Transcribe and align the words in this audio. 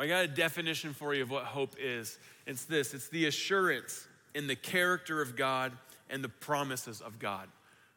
I 0.00 0.06
got 0.06 0.24
a 0.24 0.28
definition 0.28 0.94
for 0.94 1.14
you 1.14 1.22
of 1.22 1.30
what 1.30 1.44
hope 1.44 1.76
is. 1.78 2.18
It's 2.46 2.64
this 2.64 2.94
it's 2.94 3.08
the 3.08 3.26
assurance 3.26 4.06
in 4.34 4.46
the 4.46 4.56
character 4.56 5.20
of 5.20 5.36
God 5.36 5.72
and 6.08 6.24
the 6.24 6.28
promises 6.28 7.00
of 7.00 7.18
God. 7.18 7.48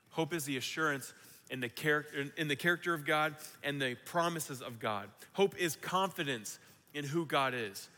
Hope 0.10 0.34
is 0.34 0.46
the 0.46 0.58
assurance 0.58 1.14
in 1.50 1.60
the, 1.60 1.70
character, 1.70 2.32
in 2.38 2.48
the 2.48 2.56
character 2.56 2.94
of 2.94 3.06
God 3.06 3.36
and 3.64 3.82
the 3.82 3.96
promises 4.06 4.62
of 4.62 4.80
God. 4.80 5.08
Hope 5.34 5.56
is 5.58 5.76
confidence 5.76 6.60
in 6.94 7.06
who 7.06 7.26
God 7.26 7.54
is 7.54 7.90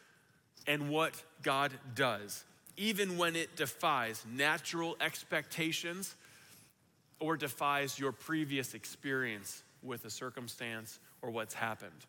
and 0.68 0.90
what 0.90 1.22
God 1.44 1.72
does, 1.94 2.44
even 2.78 3.18
when 3.18 3.36
it 3.36 3.56
defies 3.56 4.26
natural 4.32 4.96
expectations 5.02 6.16
or 7.20 7.38
defies 7.38 8.00
your 8.00 8.12
previous 8.12 8.74
experience 8.74 9.64
with 9.84 10.06
a 10.06 10.10
circumstance 10.10 11.00
or 11.22 11.30
what's 11.30 11.54
happened. 11.54 12.06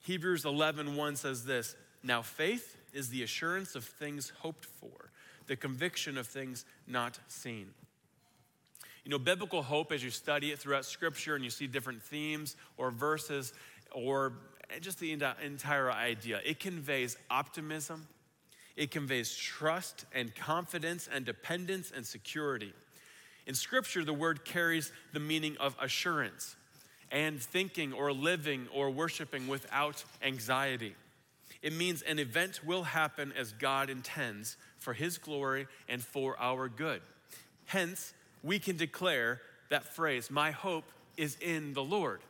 Hebrews 0.00 0.44
11:1 0.44 0.96
1 0.96 1.16
says 1.16 1.44
this, 1.44 1.76
"Now 2.02 2.22
faith 2.22 2.76
is 2.92 3.10
the 3.10 3.22
assurance 3.22 3.74
of 3.74 3.84
things 3.84 4.30
hoped 4.30 4.64
for, 4.64 5.12
the 5.46 5.56
conviction 5.56 6.16
of 6.16 6.26
things 6.26 6.64
not 6.86 7.18
seen." 7.28 7.74
You 9.04 9.10
know, 9.10 9.18
biblical 9.18 9.62
hope, 9.62 9.92
as 9.92 10.02
you 10.02 10.10
study 10.10 10.50
it 10.52 10.58
throughout 10.58 10.84
Scripture 10.84 11.34
and 11.34 11.44
you 11.44 11.50
see 11.50 11.66
different 11.66 12.02
themes 12.02 12.56
or 12.76 12.90
verses 12.90 13.52
or 13.92 14.34
just 14.80 15.00
the 15.00 15.12
entire 15.12 15.90
idea, 15.90 16.40
it 16.44 16.60
conveys 16.60 17.16
optimism, 17.28 18.06
it 18.76 18.90
conveys 18.90 19.34
trust 19.34 20.04
and 20.12 20.34
confidence 20.34 21.08
and 21.08 21.26
dependence 21.26 21.90
and 21.90 22.06
security. 22.06 22.72
In 23.46 23.54
Scripture, 23.54 24.04
the 24.04 24.12
word 24.12 24.44
carries 24.44 24.92
the 25.12 25.20
meaning 25.20 25.56
of 25.56 25.74
assurance 25.80 26.56
and 27.10 27.40
thinking 27.40 27.92
or 27.92 28.12
living 28.12 28.68
or 28.72 28.90
worshiping 28.90 29.48
without 29.48 30.04
anxiety. 30.22 30.94
It 31.62 31.72
means 31.72 32.02
an 32.02 32.18
event 32.18 32.60
will 32.64 32.84
happen 32.84 33.32
as 33.36 33.52
God 33.52 33.90
intends 33.90 34.56
for 34.78 34.92
His 34.92 35.18
glory 35.18 35.66
and 35.88 36.02
for 36.02 36.36
our 36.38 36.68
good. 36.68 37.02
Hence, 37.66 38.14
we 38.42 38.58
can 38.58 38.76
declare 38.76 39.40
that 39.68 39.84
phrase, 39.84 40.30
My 40.30 40.50
hope 40.50 40.84
is 41.16 41.36
in 41.40 41.74
the 41.74 41.84
Lord. 41.84 42.20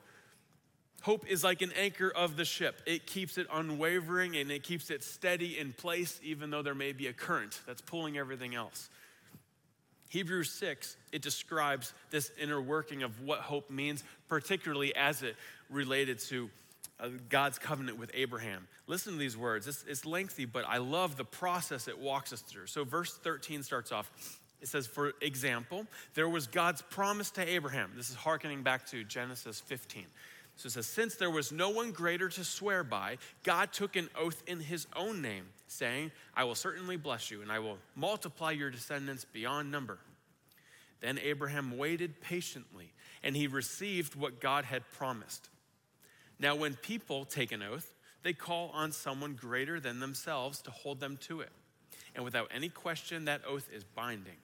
Hope 1.02 1.26
is 1.26 1.42
like 1.42 1.62
an 1.62 1.72
anchor 1.78 2.10
of 2.10 2.36
the 2.36 2.44
ship. 2.44 2.82
It 2.86 3.06
keeps 3.06 3.38
it 3.38 3.46
unwavering 3.50 4.36
and 4.36 4.50
it 4.50 4.62
keeps 4.62 4.90
it 4.90 5.02
steady 5.02 5.58
in 5.58 5.72
place, 5.72 6.20
even 6.22 6.50
though 6.50 6.60
there 6.60 6.74
may 6.74 6.92
be 6.92 7.06
a 7.06 7.12
current 7.12 7.58
that's 7.66 7.80
pulling 7.80 8.18
everything 8.18 8.54
else. 8.54 8.90
Hebrews 10.10 10.50
6, 10.52 10.96
it 11.12 11.22
describes 11.22 11.94
this 12.10 12.30
inner 12.40 12.60
working 12.60 13.02
of 13.02 13.22
what 13.22 13.40
hope 13.40 13.70
means, 13.70 14.04
particularly 14.28 14.94
as 14.94 15.22
it 15.22 15.36
related 15.70 16.18
to 16.18 16.50
uh, 16.98 17.08
God's 17.28 17.58
covenant 17.58 17.98
with 17.98 18.10
Abraham. 18.12 18.68
Listen 18.86 19.14
to 19.14 19.18
these 19.18 19.36
words. 19.36 19.66
It's, 19.66 19.84
it's 19.88 20.04
lengthy, 20.04 20.44
but 20.44 20.64
I 20.68 20.78
love 20.78 21.16
the 21.16 21.24
process 21.24 21.88
it 21.88 21.98
walks 21.98 22.32
us 22.32 22.40
through. 22.40 22.66
So, 22.66 22.84
verse 22.84 23.16
13 23.16 23.62
starts 23.62 23.92
off 23.92 24.10
it 24.60 24.68
says, 24.68 24.86
for 24.86 25.14
example, 25.20 25.86
there 26.14 26.28
was 26.28 26.46
God's 26.46 26.82
promise 26.82 27.30
to 27.32 27.48
Abraham. 27.48 27.92
This 27.96 28.10
is 28.10 28.16
hearkening 28.16 28.62
back 28.62 28.86
to 28.88 29.04
Genesis 29.04 29.60
15. 29.60 30.04
So 30.56 30.66
it 30.66 30.72
says, 30.72 30.86
Since 30.86 31.14
there 31.14 31.30
was 31.30 31.50
no 31.50 31.70
one 31.70 31.92
greater 31.92 32.28
to 32.28 32.44
swear 32.44 32.84
by, 32.84 33.16
God 33.42 33.72
took 33.72 33.96
an 33.96 34.10
oath 34.18 34.42
in 34.46 34.60
his 34.60 34.86
own 34.94 35.22
name, 35.22 35.46
saying, 35.70 36.10
I 36.34 36.44
will 36.44 36.54
certainly 36.54 36.96
bless 36.96 37.30
you, 37.30 37.42
and 37.42 37.50
I 37.50 37.60
will 37.60 37.78
multiply 37.94 38.50
your 38.50 38.70
descendants 38.70 39.24
beyond 39.24 39.70
number. 39.70 39.98
Then 41.00 41.18
Abraham 41.18 41.78
waited 41.78 42.20
patiently, 42.20 42.92
and 43.22 43.36
he 43.36 43.46
received 43.46 44.14
what 44.14 44.40
God 44.40 44.64
had 44.64 44.82
promised. 44.90 45.48
Now, 46.38 46.56
when 46.56 46.74
people 46.74 47.24
take 47.24 47.52
an 47.52 47.62
oath, 47.62 47.94
they 48.22 48.32
call 48.32 48.70
on 48.74 48.92
someone 48.92 49.34
greater 49.34 49.80
than 49.80 50.00
themselves 50.00 50.60
to 50.62 50.70
hold 50.70 51.00
them 51.00 51.18
to 51.22 51.40
it. 51.40 51.50
And 52.14 52.24
without 52.24 52.50
any 52.54 52.68
question, 52.68 53.26
that 53.26 53.42
oath 53.46 53.68
is 53.72 53.84
binding. 53.84 54.36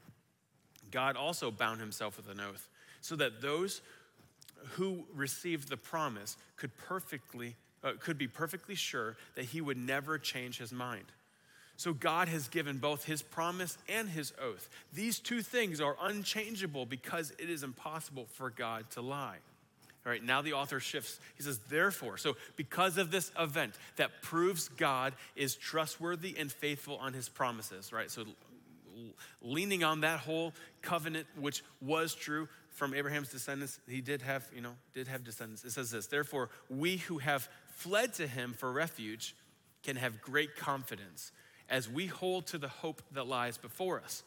God 0.91 1.17
also 1.17 1.51
bound 1.51 1.81
himself 1.81 2.17
with 2.17 2.31
an 2.31 2.41
oath 2.41 2.69
so 3.01 3.17
that 3.17 3.43
those 3.43 3.83
who 4.73 5.05
received 5.15 5.69
the 5.69 5.77
promise 5.77 6.37
could 6.57 6.77
perfectly 6.77 7.57
uh, 7.85 7.93
could 8.01 8.19
be 8.19 8.27
perfectly 8.27 8.75
sure 8.75 9.17
that 9.35 9.45
he 9.45 9.61
would 9.61 9.77
never 9.77 10.19
change 10.19 10.59
his 10.59 10.73
mind. 10.73 11.05
So 11.77 11.93
God 11.93 12.29
has 12.29 12.49
given 12.49 12.79
both 12.79 13.05
his 13.05 13.23
promise 13.23 13.77
and 13.89 14.09
his 14.09 14.33
oath. 14.43 14.69
These 14.93 15.19
two 15.19 15.43
things 15.43 15.81
are 15.81 15.97
unchangeable 16.01 16.87
because 16.87 17.33
it 17.39 17.51
is 17.51 17.63
impossible 17.63 18.27
for 18.33 18.51
God 18.51 18.91
to 18.93 19.03
lie. 19.03 19.39
All 20.05 20.13
right, 20.13 20.23
now 20.23 20.41
the 20.41 20.53
author 20.53 20.79
shifts. 20.79 21.19
He 21.35 21.43
says, 21.43 21.59
therefore, 21.69 22.17
so 22.17 22.37
because 22.55 22.97
of 22.97 23.11
this 23.11 23.33
event 23.39 23.75
that 23.97 24.23
proves 24.23 24.69
God 24.69 25.15
is 25.35 25.57
trustworthy 25.57 26.37
and 26.39 26.51
faithful 26.51 26.97
on 26.99 27.13
his 27.13 27.29
promises, 27.29 27.93
right? 27.93 28.11
So 28.11 28.25
leaning 29.43 29.83
on 29.83 30.03
that 30.03 30.21
whole 30.21 30.55
covenant, 30.81 31.27
which 31.39 31.65
was 31.83 32.15
true 32.15 32.49
from 32.71 32.95
Abraham's 32.95 33.31
descendants, 33.31 33.81
he 33.89 34.01
did 34.01 34.23
have, 34.23 34.47
you 34.55 34.61
know, 34.61 34.77
did 34.95 35.09
have 35.09 35.25
descendants. 35.25 35.65
It 35.65 35.73
says 35.73 35.91
this, 35.91 36.07
therefore, 36.07 36.51
we 36.71 36.99
who 36.99 37.19
have 37.19 37.49
fled 37.75 38.15
to 38.15 38.27
him 38.27 38.55
for 38.57 38.71
refuge 38.71 39.35
can 39.83 39.97
have 39.97 40.23
great 40.23 40.57
confidence 40.57 41.33
as 41.69 41.89
we 41.89 42.07
hold 42.07 42.47
to 42.49 42.59
the 42.59 42.69
hope 42.69 43.03
that 43.13 43.27
lies 43.27 43.59
before 43.59 44.01
us. 44.01 44.23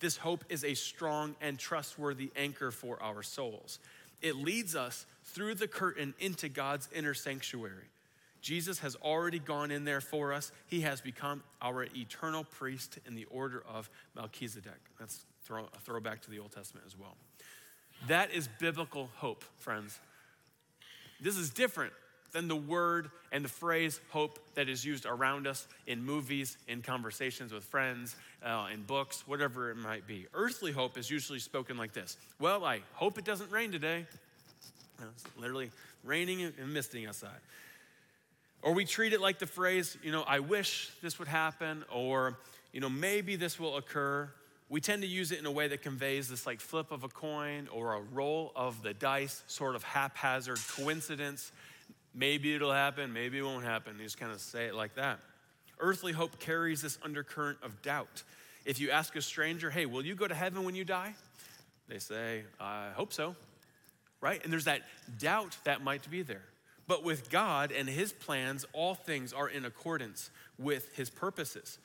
This 0.00 0.16
hope 0.16 0.44
is 0.48 0.64
a 0.64 0.74
strong 0.74 1.36
and 1.40 1.58
trustworthy 1.58 2.30
anchor 2.36 2.70
for 2.70 3.02
our 3.02 3.22
souls. 3.22 3.78
It 4.22 4.36
leads 4.36 4.74
us 4.74 5.06
through 5.24 5.56
the 5.56 5.68
curtain 5.68 6.14
into 6.18 6.48
God's 6.48 6.88
inner 6.94 7.14
sanctuary 7.14 7.90
Jesus 8.40 8.78
has 8.78 8.96
already 8.96 9.38
gone 9.38 9.70
in 9.70 9.84
there 9.84 10.00
for 10.00 10.32
us. 10.32 10.52
He 10.66 10.80
has 10.80 11.00
become 11.00 11.42
our 11.60 11.84
eternal 11.84 12.44
priest 12.44 12.98
in 13.06 13.14
the 13.14 13.26
order 13.26 13.62
of 13.68 13.90
Melchizedek. 14.16 14.80
That's 14.98 15.24
throw, 15.44 15.64
a 15.64 15.80
throwback 15.80 16.22
to 16.22 16.30
the 16.30 16.38
Old 16.38 16.52
Testament 16.52 16.86
as 16.86 16.98
well. 16.98 17.16
That 18.08 18.30
is 18.30 18.48
biblical 18.58 19.10
hope, 19.16 19.44
friends. 19.58 19.98
This 21.20 21.36
is 21.36 21.50
different 21.50 21.92
than 22.32 22.48
the 22.48 22.56
word 22.56 23.10
and 23.32 23.44
the 23.44 23.48
phrase 23.48 24.00
hope 24.10 24.38
that 24.54 24.68
is 24.68 24.84
used 24.84 25.06
around 25.06 25.46
us 25.46 25.66
in 25.86 26.04
movies, 26.04 26.56
in 26.68 26.82
conversations 26.82 27.52
with 27.52 27.64
friends, 27.64 28.16
uh, 28.44 28.68
in 28.72 28.82
books, 28.82 29.26
whatever 29.26 29.70
it 29.70 29.76
might 29.76 30.06
be. 30.06 30.26
Earthly 30.34 30.72
hope 30.72 30.96
is 30.98 31.10
usually 31.10 31.38
spoken 31.38 31.76
like 31.76 31.92
this 31.92 32.16
Well, 32.38 32.64
I 32.64 32.80
hope 32.94 33.18
it 33.18 33.24
doesn't 33.24 33.50
rain 33.50 33.72
today. 33.72 34.06
It's 35.00 35.24
literally 35.38 35.70
raining 36.04 36.42
and 36.42 36.74
misting 36.74 37.06
outside. 37.06 37.40
Or 38.62 38.74
we 38.74 38.84
treat 38.84 39.12
it 39.12 39.20
like 39.20 39.38
the 39.38 39.46
phrase, 39.46 39.96
you 40.02 40.12
know, 40.12 40.22
I 40.22 40.40
wish 40.40 40.90
this 41.00 41.18
would 41.18 41.28
happen, 41.28 41.84
or, 41.90 42.36
you 42.72 42.80
know, 42.80 42.90
maybe 42.90 43.36
this 43.36 43.58
will 43.58 43.76
occur. 43.78 44.28
We 44.68 44.80
tend 44.80 45.02
to 45.02 45.08
use 45.08 45.32
it 45.32 45.38
in 45.38 45.46
a 45.46 45.50
way 45.50 45.68
that 45.68 45.82
conveys 45.82 46.28
this 46.28 46.46
like 46.46 46.60
flip 46.60 46.92
of 46.92 47.02
a 47.02 47.08
coin 47.08 47.68
or 47.72 47.94
a 47.94 48.00
roll 48.12 48.52
of 48.54 48.82
the 48.82 48.92
dice, 48.92 49.42
sort 49.46 49.76
of 49.76 49.82
haphazard 49.82 50.60
coincidence. 50.76 51.52
Maybe 52.14 52.54
it'll 52.54 52.72
happen, 52.72 53.12
maybe 53.12 53.38
it 53.38 53.42
won't 53.42 53.64
happen. 53.64 53.96
You 53.98 54.04
just 54.04 54.18
kind 54.18 54.32
of 54.32 54.40
say 54.40 54.66
it 54.66 54.74
like 54.74 54.94
that. 54.96 55.20
Earthly 55.78 56.12
hope 56.12 56.38
carries 56.38 56.82
this 56.82 56.98
undercurrent 57.02 57.58
of 57.62 57.80
doubt. 57.82 58.22
If 58.64 58.80
you 58.80 58.90
ask 58.90 59.16
a 59.16 59.22
stranger, 59.22 59.70
hey, 59.70 59.86
will 59.86 60.04
you 60.04 60.14
go 60.14 60.28
to 60.28 60.34
heaven 60.34 60.64
when 60.64 60.74
you 60.74 60.84
die? 60.84 61.14
They 61.88 61.98
say, 61.98 62.44
I 62.60 62.90
hope 62.94 63.12
so, 63.12 63.34
right? 64.20 64.42
And 64.44 64.52
there's 64.52 64.64
that 64.64 64.82
doubt 65.18 65.56
that 65.64 65.82
might 65.82 66.08
be 66.10 66.22
there. 66.22 66.42
But 66.86 67.04
with 67.04 67.30
God 67.30 67.72
and 67.72 67.88
His 67.88 68.12
plans, 68.12 68.66
all 68.72 68.94
things 68.94 69.32
are 69.32 69.48
in 69.48 69.64
accordance 69.64 70.30
with 70.58 70.94
His 70.96 71.08
purposes. 71.08 71.78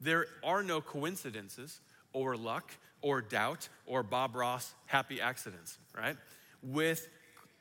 There 0.00 0.26
are 0.44 0.62
no 0.62 0.80
coincidences 0.80 1.80
or 2.12 2.36
luck 2.36 2.72
or 3.00 3.22
doubt 3.22 3.68
or 3.86 4.02
Bob 4.02 4.34
Ross 4.34 4.74
happy 4.86 5.20
accidents, 5.20 5.78
right? 5.96 6.16
With 6.62 7.08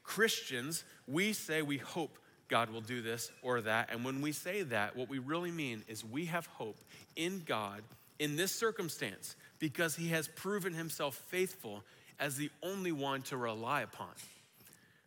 Christians, 0.04 0.84
we 1.08 1.34
say 1.34 1.62
we 1.62 1.78
hope 1.78 2.18
God 2.48 2.70
will 2.70 2.82
do 2.82 3.02
this 3.02 3.32
or 3.42 3.62
that. 3.62 3.90
And 3.92 4.04
when 4.06 4.22
we 4.22 4.32
say 4.32 4.64
that, 4.64 4.96
what 4.96 5.10
we 5.10 5.20
really 5.20 5.52
mean 5.52 5.84
is 5.88 6.04
we 6.06 6.26
have 6.26 6.46
hope 6.48 6.78
in 7.16 7.44
God 7.46 7.82
in 8.20 8.36
this 8.36 8.52
circumstance 8.52 9.36
because 9.60 9.96
He 9.96 10.10
has 10.10 10.28
proven 10.28 10.74
Himself 10.74 11.16
faithful 11.28 11.84
as 12.20 12.36
the 12.36 12.50
only 12.64 12.92
one 12.92 13.22
to 13.24 13.38
rely 13.38 13.82
upon. 13.82 14.08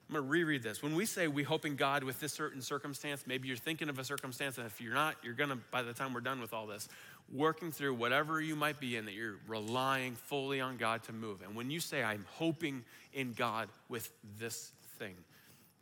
I'm 0.09 0.15
to 0.15 0.21
reread 0.23 0.63
this. 0.63 0.83
When 0.83 0.95
we 0.95 1.05
say 1.05 1.29
we 1.29 1.43
hope 1.43 1.67
in 1.67 1.77
God 1.77 2.03
with 2.03 2.19
this 2.19 2.33
certain 2.33 2.63
circumstance, 2.63 3.25
maybe 3.27 3.47
you're 3.47 3.59
thinking 3.59 3.91
of 3.91 3.99
a 3.99 4.05
circumstance, 4.05 4.57
and 4.57 4.67
if 4.67 4.81
you're 4.81 4.95
not, 4.95 5.17
you're 5.23 5.35
to, 5.35 5.59
by 5.71 5.83
the 5.83 5.93
time 5.93 6.15
we're 6.15 6.21
done 6.21 6.41
with 6.41 6.55
all 6.55 6.67
this, 6.67 6.89
working 7.31 7.71
through 7.71 7.93
whatever 7.93 8.41
you 8.41 8.57
might 8.57 8.81
be 8.81 8.97
in, 8.97 9.05
that 9.05 9.13
you're 9.13 9.37
relying 9.47 10.15
fully 10.15 10.63
on 10.63 10.79
God 10.79 11.03
to 11.05 11.13
move. 11.13 11.43
And 11.43 11.55
when 11.55 11.71
you 11.71 11.79
say, 11.79 12.03
I'm 12.03 12.25
hoping 12.31 12.85
in 13.13 13.35
God 13.35 13.69
with 13.91 14.11
this 14.39 14.73
thing, 14.99 15.15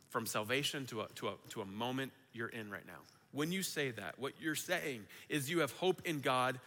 from 0.09 0.25
salvation 0.25 0.85
to 0.87 1.01
a, 1.01 1.07
to 1.15 1.29
a, 1.29 1.33
to 1.49 1.61
a 1.61 1.65
moment 1.65 2.11
you're 2.33 2.47
in 2.47 2.69
right 2.69 2.85
now, 2.85 2.99
when 3.31 3.51
you 3.51 3.63
say 3.63 3.91
that, 3.91 4.17
what 4.17 4.33
you're 4.39 4.55
saying 4.55 5.05
is 5.29 5.49
you 5.49 5.59
have 5.59 5.71
hope 5.73 6.01
in 6.05 6.21
God 6.21 6.59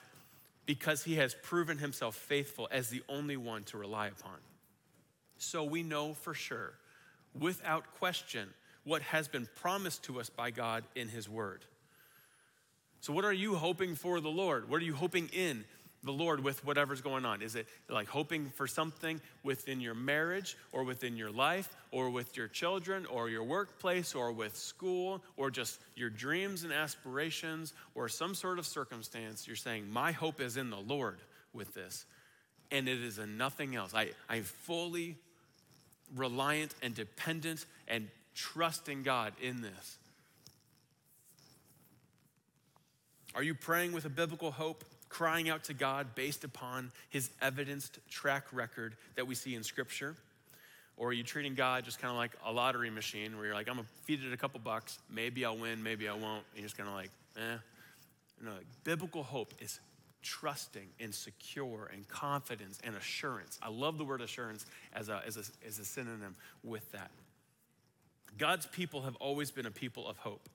because 0.67 1.03
he 1.03 1.17
has 1.17 1.35
proven 1.43 1.79
himself 1.79 2.15
faithful 2.15 2.69
as 2.71 2.91
the 2.91 3.03
only 3.09 3.37
one 3.37 3.65
to 3.65 3.79
rely 3.79 4.09
upon. 4.09 4.37
So 5.39 5.65
we 5.65 5.83
know 5.83 6.15
for 6.15 6.35
sure 6.35 6.75
without 7.39 7.95
question, 7.99 8.49
what 8.85 9.03
has 9.03 9.29
been 9.29 9.49
promised 9.57 10.05
to 10.05 10.21
us 10.21 10.31
by 10.31 10.51
God 10.51 10.85
in 10.95 11.09
His 11.09 11.29
Word. 11.29 11.65
So, 13.01 13.13
what 13.13 13.25
are 13.25 13.33
you 13.33 13.55
hoping 13.55 13.95
for 13.95 14.21
the 14.21 14.31
Lord? 14.31 14.69
What 14.69 14.81
are 14.81 14.85
you 14.85 14.95
hoping 14.95 15.29
in 15.33 15.65
the 16.03 16.13
Lord 16.13 16.43
with 16.43 16.65
whatever's 16.65 17.01
going 17.01 17.27
on? 17.27 17.43
Is 17.43 17.57
it 17.57 17.67
like 17.89 18.09
hoping 18.09 18.51
for 18.51 18.67
something 18.67 19.21
within 19.43 19.81
your 19.81 19.95
marriage 19.95 20.57
or 20.73 20.85
within 20.85 21.17
your 21.17 21.31
life 21.31 21.75
or 21.93 22.09
with 22.09 22.37
your 22.37 22.49
children 22.49 23.05
or 23.07 23.29
your 23.29 23.45
workplace 23.45 24.15
or 24.15 24.33
with 24.33 24.57
school 24.57 25.23
or 25.37 25.51
just 25.51 25.79
your 25.97 26.11
dreams 26.11 26.65
and 26.65 26.73
aspirations 26.73 27.75
or 27.95 28.09
some 28.09 28.35
sort 28.35 28.59
of 28.59 28.67
circumstance? 28.67 29.47
You're 29.47 29.57
saying, 29.57 29.91
My 29.91 30.13
hope 30.13 30.41
is 30.41 30.57
in 30.57 30.71
the 30.71 30.79
Lord 30.79 31.19
with 31.53 31.75
this, 31.75 32.07
and 32.71 32.89
it 32.89 33.03
is 33.03 33.19
in 33.19 33.37
nothing 33.37 33.77
else. 33.77 33.93
I, 33.95 34.11
I'm 34.29 34.45
fully 34.45 35.17
reliant 36.17 36.75
and 36.83 36.95
dependent 36.95 37.67
and 37.87 38.09
trusting 38.35 39.03
God 39.03 39.33
in 39.41 39.61
this. 39.61 39.99
Are 43.35 43.43
you 43.43 43.55
praying 43.55 43.93
with 43.93 44.05
a 44.07 44.09
biblical 44.09 44.51
hope? 44.51 44.85
Crying 45.11 45.51
out 45.51 45.65
to 45.65 45.75
God 45.75 46.15
based 46.15 46.45
upon 46.45 46.91
his 47.11 47.29
evidenced 47.43 47.99
track 48.09 48.45
record 48.53 48.95
that 49.17 49.27
we 49.27 49.35
see 49.35 49.55
in 49.55 49.63
Scripture? 49.63 50.17
Or 50.97 51.09
are 51.09 51.13
you 51.13 51.23
treating 51.23 51.55
God 51.55 51.85
just 51.85 51.99
kind 51.99 52.11
of 52.11 52.17
like 52.17 52.33
a 52.47 52.53
lottery 52.53 52.91
machine 52.91 53.37
where 53.37 53.47
you're 53.47 53.55
like, 53.55 53.69
I'm 53.69 53.77
gonna 53.77 53.89
feed 54.05 54.23
it 54.25 54.33
a 54.33 54.37
couple 54.37 54.61
bucks, 54.61 54.99
maybe 55.11 55.45
I'll 55.45 55.57
win, 55.57 55.83
maybe 55.83 56.09
I 56.09 56.13
won't. 56.13 56.45
And 56.53 56.57
you're 56.57 56.65
just 56.65 56.77
kind 56.77 56.89
of 56.89 56.95
like, 56.95 57.11
eh. 57.37 57.57
No, 58.43 58.53
like, 58.53 58.67
biblical 58.85 59.23
hope 59.23 59.53
is 59.61 59.81
trusting 60.23 60.87
and 60.99 61.15
secure 61.15 61.91
and 61.93 62.07
confidence 62.09 62.79
and 62.85 62.95
assurance. 62.97 63.59
I 63.63 63.71
love 63.71 63.99
the 63.99 64.05
word 64.05 64.21
assurance 64.21 64.67
as 64.93 65.09
a, 65.09 65.23
as 65.27 65.37
a, 65.37 65.67
as 65.67 65.79
a 65.79 65.85
synonym 65.85 66.37
with 66.63 66.91
that. 66.93 67.11
God's 68.39 68.67
people 68.67 69.03
have 69.03 69.17
always 69.17 69.51
been 69.51 69.67
a 69.67 69.71
people 69.71 70.07
of 70.07 70.19
hope. 70.19 70.49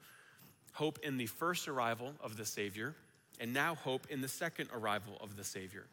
Hope 0.74 1.00
in 1.04 1.18
the 1.18 1.26
first 1.26 1.68
arrival 1.68 2.14
of 2.22 2.38
the 2.38 2.46
Savior, 2.46 2.96
and 3.40 3.54
now 3.54 3.76
hope 3.76 4.08
in 4.10 4.22
the 4.22 4.28
second 4.28 4.70
arrival 4.74 5.18
of 5.22 5.36
the 5.36 5.44
Savior. 5.44 5.86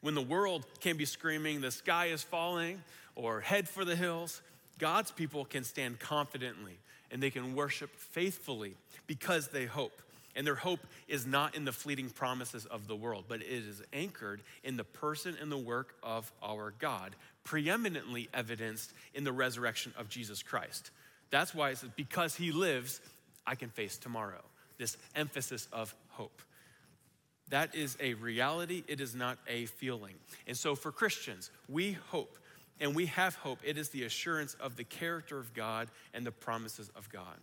When 0.00 0.14
the 0.14 0.22
world 0.22 0.66
can 0.80 0.96
be 0.96 1.04
screaming, 1.04 1.60
the 1.60 1.70
sky 1.70 2.06
is 2.06 2.22
falling, 2.22 2.82
or 3.14 3.40
head 3.40 3.68
for 3.68 3.84
the 3.84 3.96
hills, 3.96 4.42
God's 4.78 5.10
people 5.10 5.44
can 5.44 5.64
stand 5.64 6.00
confidently 6.00 6.78
and 7.10 7.22
they 7.22 7.30
can 7.30 7.54
worship 7.54 7.90
faithfully 7.96 8.74
because 9.06 9.48
they 9.48 9.66
hope. 9.66 10.02
And 10.34 10.46
their 10.46 10.54
hope 10.54 10.80
is 11.08 11.26
not 11.26 11.54
in 11.54 11.66
the 11.66 11.72
fleeting 11.72 12.08
promises 12.08 12.64
of 12.64 12.88
the 12.88 12.96
world, 12.96 13.26
but 13.28 13.42
it 13.42 13.48
is 13.48 13.82
anchored 13.92 14.40
in 14.64 14.78
the 14.78 14.84
person 14.84 15.36
and 15.40 15.52
the 15.52 15.58
work 15.58 15.94
of 16.02 16.32
our 16.42 16.72
God, 16.78 17.14
preeminently 17.44 18.30
evidenced 18.32 18.94
in 19.12 19.24
the 19.24 19.32
resurrection 19.32 19.92
of 19.98 20.08
Jesus 20.08 20.42
Christ. 20.42 20.90
That's 21.28 21.54
why 21.54 21.70
it 21.70 21.78
says, 21.78 21.90
because 21.96 22.34
he 22.34 22.50
lives, 22.50 23.02
I 23.46 23.56
can 23.56 23.68
face 23.68 23.98
tomorrow. 23.98 24.40
This 24.78 24.96
emphasis 25.14 25.68
of 25.70 25.94
hope. 26.08 26.40
That 27.52 27.74
is 27.74 27.98
a 28.00 28.14
reality, 28.14 28.82
it 28.88 28.98
is 28.98 29.14
not 29.14 29.36
a 29.46 29.66
feeling. 29.66 30.14
And 30.46 30.56
so 30.56 30.74
for 30.74 30.90
Christians, 30.90 31.50
we 31.68 31.92
hope 32.08 32.38
and 32.80 32.94
we 32.94 33.06
have 33.06 33.34
hope. 33.34 33.58
It 33.62 33.76
is 33.76 33.90
the 33.90 34.04
assurance 34.04 34.54
of 34.54 34.76
the 34.76 34.84
character 34.84 35.38
of 35.38 35.52
God 35.52 35.88
and 36.14 36.24
the 36.24 36.32
promises 36.32 36.90
of 36.96 37.10
God. 37.10 37.36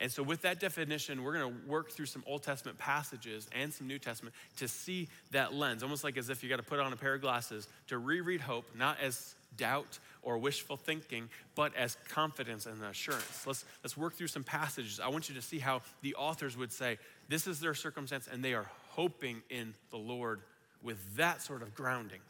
And 0.00 0.10
so, 0.10 0.24
with 0.24 0.42
that 0.42 0.58
definition, 0.58 1.22
we're 1.22 1.34
going 1.34 1.54
to 1.54 1.70
work 1.70 1.92
through 1.92 2.06
some 2.06 2.24
Old 2.26 2.42
Testament 2.42 2.76
passages 2.76 3.48
and 3.56 3.72
some 3.72 3.86
New 3.86 4.00
Testament 4.00 4.34
to 4.56 4.66
see 4.66 5.08
that 5.30 5.54
lens, 5.54 5.84
almost 5.84 6.02
like 6.02 6.16
as 6.16 6.28
if 6.28 6.42
you 6.42 6.48
got 6.48 6.56
to 6.56 6.64
put 6.64 6.80
on 6.80 6.92
a 6.92 6.96
pair 6.96 7.14
of 7.14 7.20
glasses 7.20 7.68
to 7.86 7.98
reread 7.98 8.40
hope, 8.40 8.64
not 8.76 8.98
as 9.00 9.36
doubt 9.56 10.00
or 10.22 10.38
wishful 10.38 10.76
thinking, 10.76 11.28
but 11.54 11.72
as 11.76 11.96
confidence 12.08 12.66
and 12.66 12.82
assurance. 12.82 13.46
Let's, 13.46 13.64
let's 13.84 13.96
work 13.96 14.14
through 14.14 14.26
some 14.26 14.42
passages. 14.42 14.98
I 14.98 15.08
want 15.08 15.28
you 15.28 15.36
to 15.36 15.42
see 15.42 15.60
how 15.60 15.82
the 16.00 16.16
authors 16.16 16.56
would 16.56 16.72
say 16.72 16.98
this 17.28 17.46
is 17.46 17.60
their 17.60 17.74
circumstance 17.74 18.28
and 18.32 18.42
they 18.42 18.54
are 18.54 18.66
hoping 18.92 19.42
in 19.50 19.74
the 19.90 19.96
Lord 19.96 20.40
with 20.82 21.16
that 21.16 21.42
sort 21.42 21.62
of 21.62 21.74
grounding. 21.74 22.20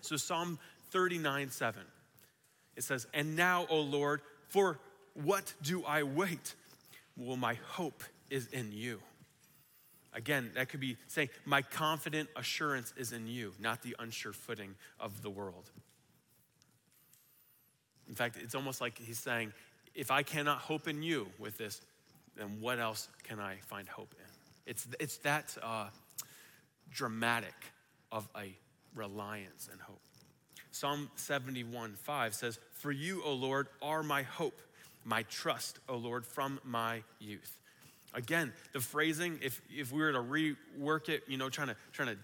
So, 0.00 0.16
Psalm 0.16 0.58
39 0.90 1.50
7, 1.50 1.82
it 2.76 2.84
says, 2.84 3.06
And 3.12 3.36
now, 3.36 3.66
O 3.70 3.80
Lord, 3.80 4.20
for 4.48 4.78
what 5.14 5.52
do 5.62 5.84
I 5.84 6.02
wait? 6.02 6.54
Well, 7.16 7.36
my 7.36 7.54
hope 7.54 8.04
is 8.30 8.46
in 8.48 8.72
you. 8.72 9.00
Again, 10.12 10.50
that 10.54 10.68
could 10.68 10.80
be 10.80 10.96
saying, 11.08 11.28
My 11.44 11.62
confident 11.62 12.28
assurance 12.36 12.94
is 12.96 13.12
in 13.12 13.26
you, 13.26 13.52
not 13.58 13.82
the 13.82 13.96
unsure 13.98 14.32
footing 14.32 14.74
of 15.00 15.22
the 15.22 15.30
world. 15.30 15.70
In 18.08 18.14
fact, 18.14 18.38
it's 18.40 18.54
almost 18.54 18.80
like 18.80 18.98
he's 18.98 19.18
saying, 19.18 19.52
If 19.94 20.10
I 20.10 20.22
cannot 20.22 20.58
hope 20.58 20.88
in 20.88 21.02
you 21.02 21.28
with 21.38 21.58
this, 21.58 21.80
then 22.36 22.60
what 22.60 22.78
else 22.78 23.08
can 23.24 23.40
I 23.40 23.56
find 23.66 23.88
hope 23.88 24.14
in? 24.18 24.35
It's, 24.66 24.86
it's 24.98 25.18
that 25.18 25.56
uh, 25.62 25.88
dramatic 26.90 27.54
of 28.10 28.28
a 28.36 28.54
reliance 28.94 29.68
and 29.70 29.80
hope. 29.80 30.00
Psalm 30.70 31.10
71 31.16 31.94
5 31.94 32.34
says, 32.34 32.58
For 32.72 32.92
you, 32.92 33.22
O 33.24 33.32
Lord, 33.32 33.68
are 33.80 34.02
my 34.02 34.22
hope, 34.22 34.60
my 35.04 35.22
trust, 35.24 35.78
O 35.88 35.96
Lord, 35.96 36.26
from 36.26 36.60
my 36.64 37.02
youth. 37.18 37.60
Again, 38.12 38.52
the 38.72 38.80
phrasing, 38.80 39.38
if, 39.42 39.60
if 39.74 39.92
we 39.92 40.00
were 40.00 40.12
to 40.12 40.18
rework 40.18 41.08
it, 41.08 41.24
you 41.28 41.38
know, 41.38 41.48
trying 41.48 41.68
to, 41.68 41.76
trying 41.92 42.08
to 42.08 42.16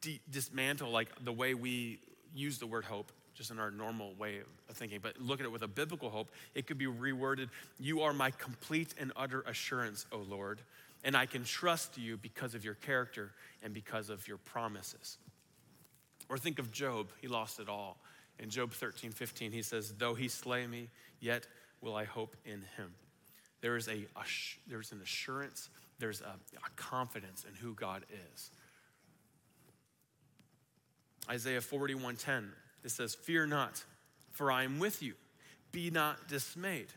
de- 0.00 0.20
dismantle 0.30 0.90
like 0.90 1.08
the 1.24 1.32
way 1.32 1.54
we 1.54 1.98
use 2.34 2.58
the 2.58 2.66
word 2.66 2.84
hope, 2.84 3.12
just 3.34 3.50
in 3.50 3.58
our 3.58 3.70
normal 3.70 4.14
way 4.14 4.40
of 4.68 4.76
thinking, 4.76 5.00
but 5.02 5.20
look 5.20 5.40
at 5.40 5.46
it 5.46 5.52
with 5.52 5.62
a 5.62 5.68
biblical 5.68 6.08
hope, 6.08 6.30
it 6.54 6.66
could 6.66 6.78
be 6.78 6.86
reworded 6.86 7.48
You 7.78 8.02
are 8.02 8.12
my 8.12 8.30
complete 8.30 8.94
and 8.98 9.12
utter 9.16 9.42
assurance, 9.42 10.06
O 10.12 10.18
Lord, 10.18 10.60
and 11.04 11.16
I 11.16 11.26
can 11.26 11.44
trust 11.44 11.98
you 11.98 12.16
because 12.16 12.54
of 12.54 12.64
your 12.64 12.74
character 12.74 13.32
and 13.62 13.74
because 13.74 14.08
of 14.10 14.26
your 14.26 14.38
promises. 14.38 15.18
Or 16.28 16.38
think 16.38 16.58
of 16.58 16.72
Job, 16.72 17.08
he 17.20 17.28
lost 17.28 17.60
it 17.60 17.68
all. 17.68 17.98
In 18.38 18.48
Job 18.48 18.72
13, 18.72 19.12
15, 19.12 19.52
he 19.52 19.62
says, 19.62 19.92
Though 19.96 20.14
he 20.14 20.28
slay 20.28 20.66
me, 20.66 20.88
yet 21.20 21.46
will 21.80 21.94
I 21.94 22.04
hope 22.04 22.36
in 22.44 22.62
him. 22.76 22.94
There 23.60 23.76
is 23.76 23.88
a, 23.88 24.06
there's 24.66 24.92
an 24.92 25.00
assurance, 25.02 25.68
there's 25.98 26.22
a, 26.22 26.34
a 26.56 26.70
confidence 26.76 27.44
in 27.48 27.54
who 27.54 27.74
God 27.74 28.04
is. 28.32 28.50
Isaiah 31.28 31.60
41:10, 31.60 32.48
it 32.82 32.90
says, 32.90 33.14
Fear 33.14 33.46
not, 33.46 33.82
for 34.32 34.50
I 34.50 34.64
am 34.64 34.78
with 34.78 35.02
you. 35.02 35.14
Be 35.72 35.90
not 35.90 36.28
dismayed. 36.28 36.88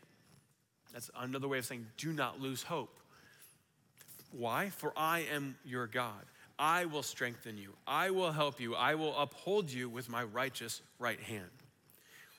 That's 0.94 1.10
another 1.18 1.48
way 1.48 1.60
of 1.60 1.66
saying, 1.66 1.86
do 1.98 2.12
not 2.12 2.40
lose 2.40 2.64
hope. 2.64 2.97
Why? 4.32 4.70
For 4.70 4.94
I 4.96 5.26
am 5.34 5.56
your 5.66 5.88
God. 5.88 6.26
I 6.60 6.86
will 6.86 7.04
strengthen 7.04 7.58
you. 7.58 7.74
I 7.86 8.10
will 8.10 8.32
help 8.32 8.60
you. 8.60 8.76
I 8.76 8.96
will 8.96 9.16
uphold 9.18 9.72
you 9.72 9.90
with 9.90 10.10
my 10.10 10.24
righteous 10.24 10.82
right 11.00 11.20
hand. 11.20 11.50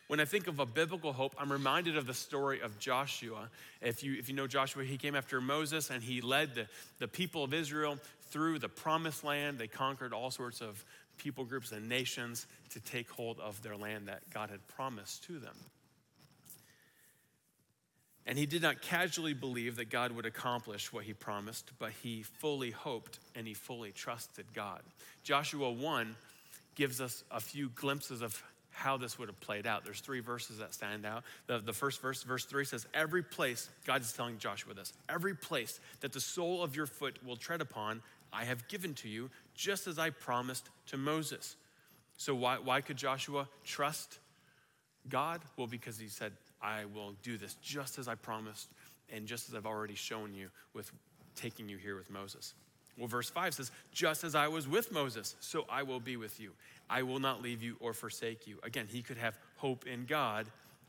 When 0.09 0.21
I 0.21 0.25
think 0.25 0.47
of 0.47 0.59
a 0.59 0.66
biblical 0.66 1.12
hope, 1.12 1.35
I'm 1.38 1.52
reminded 1.52 1.97
of 1.99 2.07
the 2.07 2.14
story 2.14 2.61
of 2.61 2.78
Joshua. 2.78 3.50
If 3.83 4.02
you, 4.02 4.14
if 4.18 4.28
you 4.28 4.35
know 4.35 4.47
Joshua, 4.47 4.83
he 4.85 4.97
came 4.97 5.14
after 5.14 5.40
Moses 5.40 5.90
and 5.90 6.02
he 6.02 6.23
led 6.23 6.54
the, 6.54 6.66
the 6.99 7.09
people 7.09 7.45
of 7.45 7.52
Israel 7.52 7.99
through 8.30 8.59
the 8.59 8.71
promised 8.71 9.23
land. 9.23 9.59
They 9.59 9.68
conquered 9.68 10.14
all 10.14 10.30
sorts 10.30 10.62
of 10.62 10.83
people 11.18 11.45
groups 11.45 11.73
and 11.73 11.88
nations 11.88 12.47
to 12.71 12.80
take 12.80 13.11
hold 13.11 13.38
of 13.38 13.62
their 13.62 13.76
land 13.76 14.09
that 14.09 14.23
God 14.33 14.49
had 14.49 14.66
promised 14.68 15.25
to 15.25 15.38
them. 15.38 15.57
And 18.27 18.37
he 18.37 18.45
did 18.45 18.61
not 18.61 18.83
casually 18.83 19.33
believe 19.33 19.77
that 19.77 19.89
God 19.89 20.13
would 20.13 20.27
accomplish 20.27 20.93
what 20.93 21.05
he 21.05 21.15
promised, 21.15 21.71
but 21.79 21.93
he 22.03 22.23
fully 22.23 22.71
hoped 22.71 23.19
and 23.35 23.47
he 23.47 23.55
fully 23.55 23.91
trusted 23.91 24.45
God. 24.55 24.81
Joshua 25.23 25.71
1 25.71 26.15
gives 26.75 27.01
us 27.01 27.25
a 27.31 27.41
few 27.41 27.71
glimpses 27.71 28.21
of 28.21 28.43
how 28.71 28.97
this 28.97 29.19
would 29.19 29.29
have 29.29 29.41
played 29.41 29.67
out. 29.67 29.85
There's 29.85 30.01
three 30.01 30.21
verses 30.21 30.59
that 30.59 30.73
stand 30.73 31.05
out. 31.05 31.25
The, 31.49 31.59
the 31.59 31.73
first 31.73 32.01
verse, 32.01 32.23
verse 32.23 32.45
3 32.45 32.65
says, 32.65 32.87
Every 32.95 33.23
place, 33.23 33.69
God 33.85 34.03
is 34.03 34.13
telling 34.13 34.39
Joshua 34.39 34.75
this, 34.75 34.93
every 35.09 35.35
place 35.35 35.81
that 36.01 36.13
the 36.13 36.21
sole 36.21 36.63
of 36.63 36.77
your 36.77 36.87
foot 36.87 37.19
will 37.27 37.37
tread 37.37 37.61
upon, 37.61 38.03
I 38.33 38.45
have 38.45 38.69
given 38.69 38.95
to 38.95 39.09
you, 39.09 39.31
just 39.55 39.87
as 39.87 39.99
I 39.99 40.11
promised 40.11 40.69
to 40.89 40.97
Moses. 40.97 41.57
So, 42.19 42.35
why, 42.35 42.59
why 42.59 42.81
could 42.81 42.97
Joshua 42.97 43.49
trust 43.65 44.19
God? 45.09 45.41
Well, 45.57 45.67
because 45.67 45.99
he 45.99 46.09
said, 46.09 46.33
I 46.61 46.85
will 46.87 47.15
do 47.23 47.38
this 47.38 47.55
just 47.62 47.99
as 47.99 48.09
I 48.09 48.15
promised 48.15 48.69
and 49.12 49.27
just 49.27 49.49
as 49.49 49.55
I've 49.55 49.67
already 49.67 49.95
shown 49.95 50.35
you 50.35 50.49
with 50.75 50.91
taking 51.37 51.69
you 51.69 51.77
here 51.77 51.97
with 51.97 52.11
Moses. 52.11 52.55
Well, 52.99 53.07
verse 53.07 53.31
5 53.31 53.55
says, 53.55 53.71
Just 53.93 54.25
as 54.25 54.35
I 54.35 54.49
was 54.49 54.67
with 54.67 54.91
Moses, 54.91 55.37
so 55.41 55.65
I 55.71 55.85
will 55.85 56.00
be 56.00 56.17
with 56.17 56.41
you. 56.41 56.53
I 56.91 57.03
will 57.03 57.21
not 57.21 57.43
leave 57.43 57.62
you 57.62 57.77
or 57.81 57.93
forsake 57.93 58.47
you. 58.47 58.59
Again, 58.62 58.87
he 58.91 59.03
could 59.03 59.19
have 59.19 59.38
hope 59.57 59.87
in 59.87 60.05
God 60.05 60.47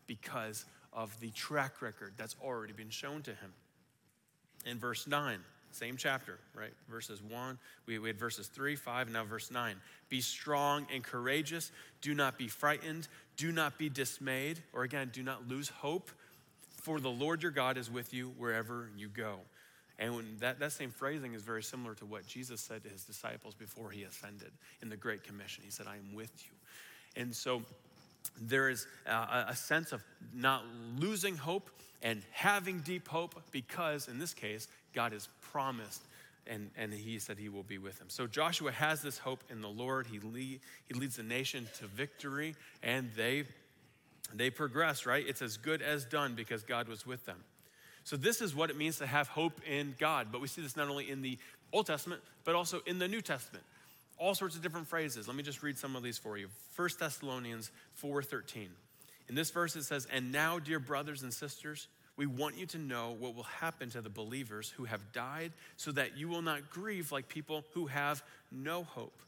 because 0.08 0.66
of 0.92 1.18
the 1.20 1.30
track 1.32 1.82
record 1.82 2.14
that's 2.18 2.36
already 2.44 2.74
been 2.74 2.90
shown 2.90 3.22
to 3.24 3.32
him. 3.32 3.54
In 4.66 4.80
verse 4.80 5.08
9, 5.08 5.40
same 5.72 5.98
chapter, 5.98 6.40
right? 6.56 6.74
Verses 6.90 7.22
1, 7.22 7.60
we, 7.86 8.00
we 8.00 8.10
had 8.10 8.18
verses 8.18 8.48
3, 8.48 8.76
5, 8.76 9.08
and 9.08 9.14
now 9.14 9.24
verse 9.24 9.52
9. 9.52 9.76
Be 10.10 10.20
strong 10.20 10.88
and 10.94 11.04
courageous. 11.04 11.72
Do 12.02 12.16
not 12.16 12.38
be 12.38 12.48
frightened. 12.48 13.08
Do 13.40 13.54
not 13.54 13.78
be 13.78 13.88
dismayed. 13.88 14.60
Or 14.74 14.84
again, 14.84 15.10
do 15.14 15.24
not 15.24 15.48
lose 15.48 15.70
hope. 15.70 16.12
For 16.82 17.00
the 17.00 17.10
Lord 17.10 17.42
your 17.42 17.54
God 17.54 17.78
is 17.78 17.90
with 17.90 18.14
you 18.14 18.34
wherever 18.38 18.90
you 18.98 19.08
go. 19.08 19.38
And 19.98 20.40
that, 20.40 20.60
that 20.60 20.74
same 20.74 20.92
phrasing 20.92 21.34
is 21.34 21.42
very 21.42 21.64
similar 21.64 21.94
to 21.96 22.06
what 22.06 22.28
Jesus 22.28 22.60
said 22.60 22.84
to 22.84 22.90
his 22.90 23.04
disciples 23.04 23.54
before 23.54 23.92
he 23.92 24.04
ascended 24.04 24.52
in 24.82 24.90
the 24.90 24.98
Great 24.98 25.24
Commission. 25.24 25.64
He 25.64 25.72
said, 25.72 25.88
I 25.88 25.96
am 25.96 26.14
with 26.14 26.32
you. 26.46 27.22
And 27.22 27.34
so 27.34 27.64
there 28.42 28.70
is 28.70 28.88
a, 29.06 29.46
a 29.50 29.56
sense 29.56 29.94
of 29.94 30.04
not 30.34 30.64
losing 30.98 31.38
hope 31.38 31.70
and 32.02 32.22
having 32.32 32.80
deep 32.80 33.08
hope 33.08 33.42
because, 33.52 34.10
in 34.10 34.20
this 34.20 34.34
case, 34.34 34.68
God 34.94 35.14
has 35.14 35.30
promised 35.42 36.02
and, 36.50 36.72
and 36.76 36.92
he 36.94 37.20
said 37.20 37.38
he 37.38 37.50
will 37.50 37.64
be 37.64 37.78
with 37.78 38.00
him. 38.00 38.08
So 38.10 38.28
Joshua 38.28 38.72
has 38.72 39.02
this 39.02 39.18
hope 39.18 39.44
in 39.50 39.62
the 39.62 39.70
Lord. 39.70 40.08
He, 40.08 40.20
lead, 40.20 40.60
he 40.88 40.94
leads 40.94 41.18
the 41.18 41.24
nation 41.24 41.68
to 41.80 41.86
victory, 41.86 42.56
and 42.84 43.12
they, 43.16 43.44
they 44.34 44.50
progress, 44.50 45.06
right? 45.06 45.24
It's 45.28 45.42
as 45.42 45.58
good 45.58 45.82
as 45.82 46.06
done 46.06 46.36
because 46.36 46.64
God 46.64 46.88
was 46.88 47.06
with 47.06 47.26
them. 47.26 47.44
So, 48.10 48.18
this 48.18 48.42
is 48.42 48.56
what 48.56 48.72
it 48.72 48.78
means 48.78 48.98
to 48.98 49.06
have 49.06 49.28
hope 49.28 49.62
in 49.68 49.94
God. 50.00 50.30
But 50.32 50.42
we 50.42 50.48
see 50.48 50.64
this 50.64 50.76
not 50.76 50.90
only 50.90 51.12
in 51.12 51.22
the 51.22 51.38
Old 51.72 51.86
Testament, 51.86 52.22
but 52.44 52.56
also 52.56 52.82
in 52.88 52.98
the 52.98 53.08
New 53.08 53.22
Testament. 53.22 53.64
All 54.18 54.34
sorts 54.34 54.56
of 54.56 54.64
different 54.64 54.88
phrases. 54.88 55.28
Let 55.28 55.38
me 55.38 55.44
just 55.44 55.62
read 55.62 55.78
some 55.78 55.96
of 55.96 56.02
these 56.02 56.18
for 56.18 56.36
you. 56.36 56.48
1 56.76 56.90
Thessalonians 57.00 57.70
4:13. 58.02 58.70
In 59.28 59.36
this 59.36 59.52
verse 59.52 59.76
it 59.76 59.84
says, 59.84 60.08
"And 60.08 60.32
now, 60.32 60.58
dear 60.58 60.80
brothers 60.80 61.22
and 61.22 61.32
sisters, 61.32 61.88
we 62.20 62.26
want 62.26 62.58
you 62.58 62.66
to 62.66 62.78
know 62.78 63.16
what 63.18 63.34
will 63.34 63.44
happen 63.44 63.90
to 63.92 64.02
the 64.02 64.10
believers 64.10 64.74
who 64.76 64.84
have 64.84 65.14
died 65.14 65.54
so 65.78 65.90
that 65.94 66.18
you 66.18 66.28
will 66.28 66.42
not 66.42 66.70
grieve 66.70 67.14
like 67.14 67.30
people 67.30 67.64
who 67.74 67.88
have 67.88 68.22
no 68.52 68.84
hope 68.84 69.22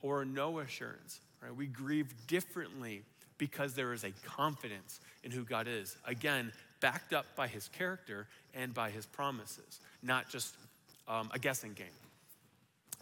or 0.00 0.24
no 0.24 0.60
assurance. 0.60 1.20
Right? 1.42 1.54
We 1.54 1.66
grieve 1.66 2.14
differently 2.26 3.02
because 3.36 3.74
there 3.74 3.92
is 3.92 4.02
a 4.02 4.12
confidence 4.24 4.98
in 5.22 5.30
who 5.30 5.44
God 5.44 5.68
is. 5.68 5.94
Again, 6.06 6.52
backed 6.80 7.12
up 7.12 7.26
by 7.36 7.48
his 7.48 7.68
character 7.68 8.26
and 8.54 8.72
by 8.72 8.88
his 8.88 9.04
promises, 9.04 9.80
not 10.02 10.30
just 10.30 10.54
um, 11.08 11.28
a 11.34 11.38
guessing 11.38 11.74
game. 11.74 11.86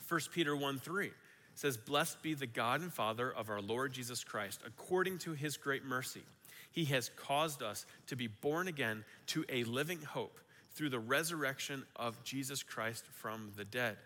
1 0.09 0.21
Peter 0.33 0.57
1 0.57 0.81
3 0.81 1.13
says, 1.55 1.77
Blessed 1.77 2.21
be 2.21 2.35
the 2.35 2.49
God 2.49 2.81
and 2.81 2.93
Father 2.93 3.31
of 3.31 3.49
our 3.49 3.61
Lord 3.61 3.93
Jesus 3.93 4.25
Christ, 4.25 4.61
according 4.67 5.19
to 5.19 5.35
his 5.35 5.57
great 5.57 5.85
mercy. 5.85 6.23
He 6.71 6.85
has 6.87 7.11
caused 7.17 7.63
us 7.63 7.87
to 8.07 8.17
be 8.17 8.29
born 8.29 8.69
again 8.69 9.05
to 9.29 9.45
a 9.49 9.65
living 9.65 10.03
hope 10.03 10.39
through 10.73 10.91
the 10.91 10.99
resurrection 10.99 11.85
of 11.97 12.23
Jesus 12.25 12.63
Christ 12.63 13.05
from 13.13 13.53
the 13.57 13.65
dead. 13.65 13.97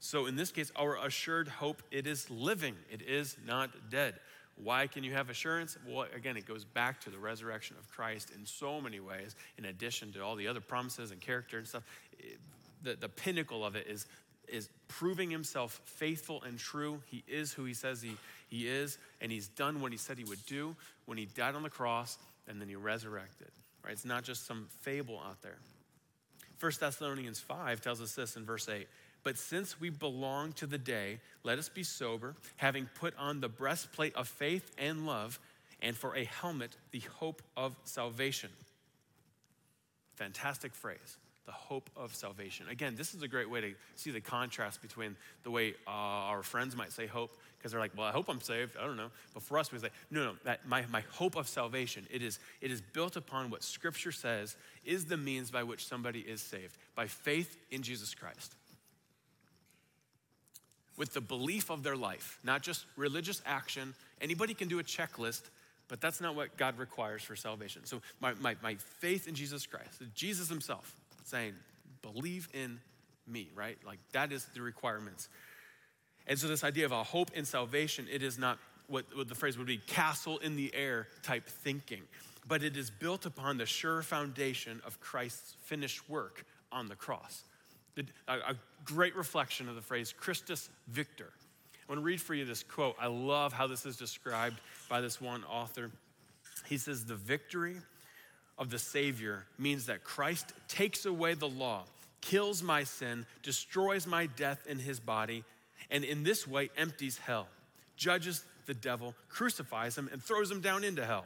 So 0.00 0.26
in 0.26 0.34
this 0.34 0.50
case, 0.50 0.72
our 0.74 0.96
assured 0.96 1.46
hope, 1.46 1.82
it 1.92 2.08
is 2.08 2.28
living. 2.28 2.74
It 2.90 3.02
is 3.02 3.36
not 3.46 3.70
dead. 3.88 4.14
Why 4.56 4.86
can 4.86 5.04
you 5.04 5.12
have 5.12 5.30
assurance? 5.30 5.78
Well, 5.88 6.06
again, 6.14 6.36
it 6.36 6.44
goes 6.44 6.64
back 6.64 7.00
to 7.02 7.10
the 7.10 7.18
resurrection 7.18 7.76
of 7.78 7.88
Christ 7.90 8.30
in 8.36 8.44
so 8.44 8.80
many 8.80 9.00
ways, 9.00 9.34
in 9.56 9.64
addition 9.64 10.12
to 10.12 10.22
all 10.22 10.36
the 10.36 10.48
other 10.48 10.60
promises 10.60 11.12
and 11.12 11.20
character 11.20 11.58
and 11.58 11.66
stuff. 11.66 11.84
the, 12.82 12.96
the 12.96 13.08
pinnacle 13.08 13.64
of 13.64 13.76
it 13.76 13.86
is, 13.86 14.06
is 14.52 14.68
proving 14.88 15.30
himself 15.30 15.80
faithful 15.84 16.42
and 16.42 16.58
true. 16.58 17.00
He 17.06 17.24
is 17.26 17.52
who 17.52 17.64
he 17.64 17.74
says 17.74 18.02
he, 18.02 18.16
he 18.48 18.68
is, 18.68 18.98
and 19.20 19.32
he's 19.32 19.48
done 19.48 19.80
what 19.80 19.92
he 19.92 19.98
said 19.98 20.18
he 20.18 20.24
would 20.24 20.44
do 20.46 20.76
when 21.06 21.18
he 21.18 21.24
died 21.24 21.54
on 21.54 21.62
the 21.62 21.70
cross 21.70 22.18
and 22.46 22.60
then 22.60 22.68
he 22.68 22.76
resurrected. 22.76 23.50
Right? 23.84 23.92
It's 23.92 24.04
not 24.04 24.24
just 24.24 24.46
some 24.46 24.68
fable 24.82 25.20
out 25.26 25.42
there. 25.42 25.58
1 26.60 26.72
Thessalonians 26.78 27.40
5 27.40 27.80
tells 27.80 28.00
us 28.00 28.14
this 28.14 28.36
in 28.36 28.44
verse 28.44 28.68
8 28.68 28.86
but 29.24 29.38
since 29.38 29.80
we 29.80 29.90
belong 29.90 30.52
to 30.54 30.66
the 30.66 30.78
day, 30.78 31.20
let 31.44 31.58
us 31.58 31.68
be 31.68 31.84
sober, 31.84 32.34
having 32.56 32.88
put 32.98 33.14
on 33.16 33.40
the 33.40 33.48
breastplate 33.48 34.14
of 34.16 34.26
faith 34.26 34.70
and 34.78 35.06
love, 35.06 35.38
and 35.80 35.96
for 35.96 36.16
a 36.16 36.24
helmet, 36.24 36.76
the 36.90 37.02
hope 37.18 37.42
of 37.56 37.76
salvation. 37.84 38.50
Fantastic 40.14 40.74
phrase, 40.74 41.18
the 41.46 41.52
hope 41.52 41.90
of 41.96 42.14
salvation. 42.14 42.66
Again, 42.68 42.94
this 42.96 43.14
is 43.14 43.22
a 43.22 43.28
great 43.28 43.50
way 43.50 43.60
to 43.60 43.74
see 43.96 44.10
the 44.10 44.20
contrast 44.20 44.80
between 44.80 45.16
the 45.42 45.50
way 45.50 45.74
uh, 45.86 45.90
our 45.90 46.42
friends 46.42 46.76
might 46.76 46.92
say 46.92 47.06
hope, 47.06 47.30
because 47.58 47.72
they're 47.72 47.80
like, 47.80 47.96
well, 47.96 48.06
I 48.06 48.12
hope 48.12 48.28
I'm 48.28 48.40
saved. 48.40 48.76
I 48.76 48.86
don't 48.86 48.96
know. 48.96 49.10
But 49.34 49.42
for 49.42 49.58
us, 49.58 49.72
we 49.72 49.78
say, 49.78 49.90
no, 50.10 50.24
no, 50.24 50.32
that 50.44 50.66
my, 50.68 50.84
my 50.90 51.02
hope 51.12 51.36
of 51.36 51.48
salvation, 51.48 52.06
it 52.10 52.22
is, 52.22 52.38
it 52.60 52.70
is 52.70 52.80
built 52.80 53.16
upon 53.16 53.50
what 53.50 53.62
Scripture 53.62 54.12
says 54.12 54.56
is 54.84 55.06
the 55.06 55.16
means 55.16 55.50
by 55.50 55.62
which 55.62 55.86
somebody 55.86 56.20
is 56.20 56.40
saved, 56.40 56.76
by 56.94 57.06
faith 57.06 57.56
in 57.70 57.82
Jesus 57.82 58.14
Christ 58.14 58.54
with 60.96 61.14
the 61.14 61.20
belief 61.20 61.70
of 61.70 61.82
their 61.82 61.96
life, 61.96 62.38
not 62.44 62.62
just 62.62 62.84
religious 62.96 63.42
action. 63.46 63.94
Anybody 64.20 64.54
can 64.54 64.68
do 64.68 64.78
a 64.78 64.84
checklist, 64.84 65.42
but 65.88 66.00
that's 66.00 66.20
not 66.20 66.36
what 66.36 66.56
God 66.56 66.78
requires 66.78 67.22
for 67.22 67.34
salvation. 67.34 67.84
So, 67.86 68.02
my, 68.20 68.34
my, 68.34 68.56
my 68.62 68.74
faith 68.74 69.26
in 69.26 69.34
Jesus 69.34 69.66
Christ, 69.66 70.02
Jesus 70.14 70.48
Himself 70.48 70.94
saying, 71.26 71.54
believe 72.02 72.48
in 72.52 72.80
me, 73.26 73.50
right? 73.54 73.78
Like 73.86 73.98
that 74.12 74.32
is 74.32 74.44
the 74.54 74.62
requirements. 74.62 75.28
And 76.26 76.38
so, 76.38 76.46
this 76.46 76.64
idea 76.64 76.84
of 76.84 76.92
a 76.92 77.02
hope 77.02 77.32
in 77.34 77.44
salvation, 77.44 78.06
it 78.10 78.22
is 78.22 78.38
not 78.38 78.58
what, 78.86 79.04
what 79.16 79.28
the 79.28 79.34
phrase 79.34 79.58
would 79.58 79.66
be 79.66 79.78
castle 79.78 80.38
in 80.38 80.56
the 80.56 80.72
air 80.74 81.08
type 81.22 81.48
thinking, 81.48 82.02
but 82.46 82.62
it 82.62 82.76
is 82.76 82.90
built 82.90 83.26
upon 83.26 83.56
the 83.56 83.66
sure 83.66 84.02
foundation 84.02 84.80
of 84.86 85.00
Christ's 85.00 85.56
finished 85.62 86.08
work 86.08 86.44
on 86.70 86.88
the 86.88 86.94
cross. 86.94 87.44
A, 88.28 88.32
a 88.32 88.56
great 88.84 89.16
reflection 89.16 89.68
of 89.68 89.74
the 89.74 89.82
phrase 89.82 90.14
Christus 90.16 90.70
Victor. 90.88 91.30
I 91.74 91.92
want 91.92 92.00
to 92.00 92.04
read 92.04 92.20
for 92.20 92.34
you 92.34 92.44
this 92.44 92.62
quote. 92.62 92.96
I 93.00 93.08
love 93.08 93.52
how 93.52 93.66
this 93.66 93.84
is 93.84 93.96
described 93.96 94.60
by 94.88 95.00
this 95.00 95.20
one 95.20 95.44
author. 95.44 95.90
He 96.66 96.78
says, 96.78 97.04
The 97.04 97.16
victory 97.16 97.76
of 98.58 98.70
the 98.70 98.78
Savior 98.78 99.44
means 99.58 99.86
that 99.86 100.04
Christ 100.04 100.52
takes 100.68 101.04
away 101.04 101.34
the 101.34 101.48
law, 101.48 101.84
kills 102.20 102.62
my 102.62 102.84
sin, 102.84 103.26
destroys 103.42 104.06
my 104.06 104.26
death 104.26 104.66
in 104.66 104.78
his 104.78 105.00
body, 105.00 105.44
and 105.90 106.04
in 106.04 106.22
this 106.22 106.46
way 106.46 106.70
empties 106.76 107.18
hell, 107.18 107.48
judges 107.96 108.44
the 108.66 108.74
devil, 108.74 109.14
crucifies 109.28 109.96
him, 109.98 110.08
and 110.12 110.22
throws 110.22 110.50
him 110.50 110.60
down 110.60 110.84
into 110.84 111.04
hell. 111.04 111.24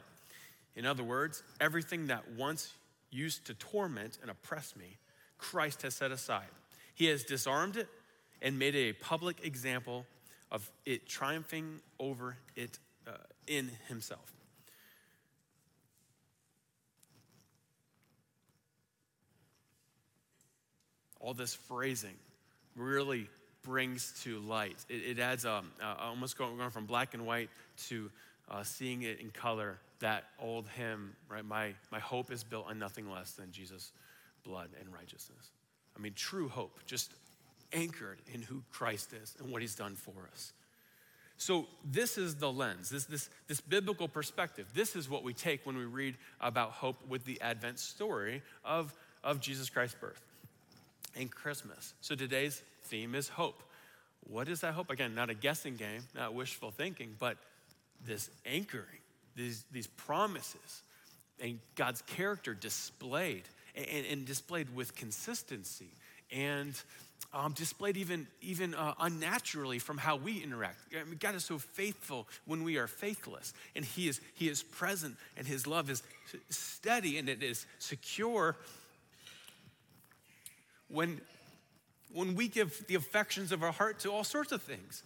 In 0.75 0.85
other 0.85 1.03
words, 1.03 1.43
everything 1.59 2.07
that 2.07 2.23
once 2.37 2.71
used 3.11 3.45
to 3.45 3.53
torment 3.53 4.17
and 4.21 4.29
oppress 4.29 4.75
me, 4.75 4.97
Christ 5.37 5.81
has 5.83 5.95
set 5.95 6.11
aside. 6.11 6.47
He 6.95 7.05
has 7.05 7.23
disarmed 7.23 7.77
it 7.77 7.87
and 8.41 8.57
made 8.57 8.75
a 8.75 8.93
public 8.93 9.45
example 9.45 10.05
of 10.51 10.69
it 10.85 11.07
triumphing 11.07 11.79
over 11.99 12.37
it 12.55 12.79
uh, 13.07 13.11
in 13.47 13.69
himself. 13.87 14.36
All 21.27 21.33
this 21.33 21.55
phrasing 21.55 22.15
really 22.77 23.27
brings 23.61 24.13
to 24.23 24.39
light. 24.39 24.77
It, 24.87 25.17
it 25.17 25.19
adds 25.19 25.45
um, 25.45 25.69
uh, 25.83 25.95
almost 25.99 26.37
going, 26.37 26.55
going, 26.55 26.69
from 26.69 26.85
black 26.85 27.13
and 27.13 27.25
white 27.25 27.49
to 27.89 28.09
uh, 28.49 28.63
seeing 28.63 29.01
it 29.01 29.19
in 29.19 29.31
color. 29.31 29.77
That 29.99 30.23
old 30.39 30.69
hymn, 30.77 31.17
right? 31.29 31.43
My, 31.43 31.73
my 31.91 31.99
hope 31.99 32.31
is 32.31 32.45
built 32.45 32.67
on 32.69 32.79
nothing 32.79 33.11
less 33.11 33.31
than 33.33 33.51
Jesus' 33.51 33.91
blood 34.45 34.69
and 34.79 34.87
righteousness. 34.93 35.51
I 35.97 35.99
mean, 35.99 36.13
true 36.15 36.47
hope, 36.47 36.79
just 36.85 37.11
anchored 37.73 38.19
in 38.33 38.41
who 38.41 38.63
Christ 38.71 39.11
is 39.11 39.35
and 39.37 39.51
what 39.51 39.61
he's 39.61 39.75
done 39.75 39.95
for 39.95 40.29
us. 40.31 40.53
So, 41.35 41.65
this 41.83 42.17
is 42.17 42.35
the 42.35 42.49
lens, 42.49 42.89
this, 42.89 43.03
this, 43.03 43.29
this 43.49 43.59
biblical 43.59 44.07
perspective. 44.07 44.67
This 44.73 44.95
is 44.95 45.09
what 45.09 45.25
we 45.25 45.33
take 45.33 45.65
when 45.65 45.75
we 45.75 45.83
read 45.83 46.15
about 46.39 46.71
hope 46.71 47.05
with 47.05 47.25
the 47.25 47.41
Advent 47.41 47.79
story 47.79 48.43
of, 48.63 48.93
of 49.25 49.41
Jesus 49.41 49.69
Christ's 49.69 49.97
birth 49.99 50.21
and 51.15 51.31
Christmas. 51.31 51.93
So, 52.01 52.15
today's 52.15 52.61
theme 52.85 53.15
is 53.15 53.29
hope. 53.29 53.61
What 54.29 54.49
is 54.49 54.61
that 54.61 54.73
hope? 54.73 54.89
Again, 54.89 55.15
not 55.15 55.29
a 55.29 55.33
guessing 55.33 55.75
game, 55.75 56.01
not 56.15 56.33
wishful 56.33 56.71
thinking, 56.71 57.15
but 57.17 57.37
this 58.05 58.29
anchoring, 58.45 59.01
these, 59.35 59.63
these 59.71 59.87
promises, 59.87 60.83
and 61.41 61.59
God's 61.75 62.01
character 62.01 62.53
displayed 62.53 63.43
and, 63.75 64.05
and 64.05 64.25
displayed 64.25 64.75
with 64.75 64.95
consistency 64.95 65.89
and 66.31 66.73
um, 67.33 67.53
displayed 67.53 67.97
even, 67.97 68.27
even 68.41 68.73
uh, 68.73 68.93
unnaturally 68.99 69.79
from 69.79 69.97
how 69.97 70.15
we 70.15 70.41
interact. 70.41 70.77
I 70.93 71.03
mean, 71.03 71.17
God 71.19 71.35
is 71.35 71.45
so 71.45 71.57
faithful 71.57 72.27
when 72.45 72.63
we 72.63 72.77
are 72.77 72.87
faithless, 72.87 73.53
and 73.75 73.83
he 73.83 74.07
is, 74.07 74.21
he 74.33 74.47
is 74.47 74.63
present, 74.63 75.15
and 75.35 75.45
His 75.45 75.67
love 75.67 75.89
is 75.89 76.03
steady 76.49 77.17
and 77.17 77.29
it 77.29 77.43
is 77.43 77.65
secure 77.79 78.55
when, 80.89 81.21
when 82.13 82.35
we 82.35 82.47
give 82.47 82.85
the 82.87 82.95
affections 82.95 83.51
of 83.51 83.63
our 83.63 83.71
heart 83.71 83.99
to 83.99 84.11
all 84.11 84.23
sorts 84.23 84.51
of 84.51 84.61
things. 84.61 85.03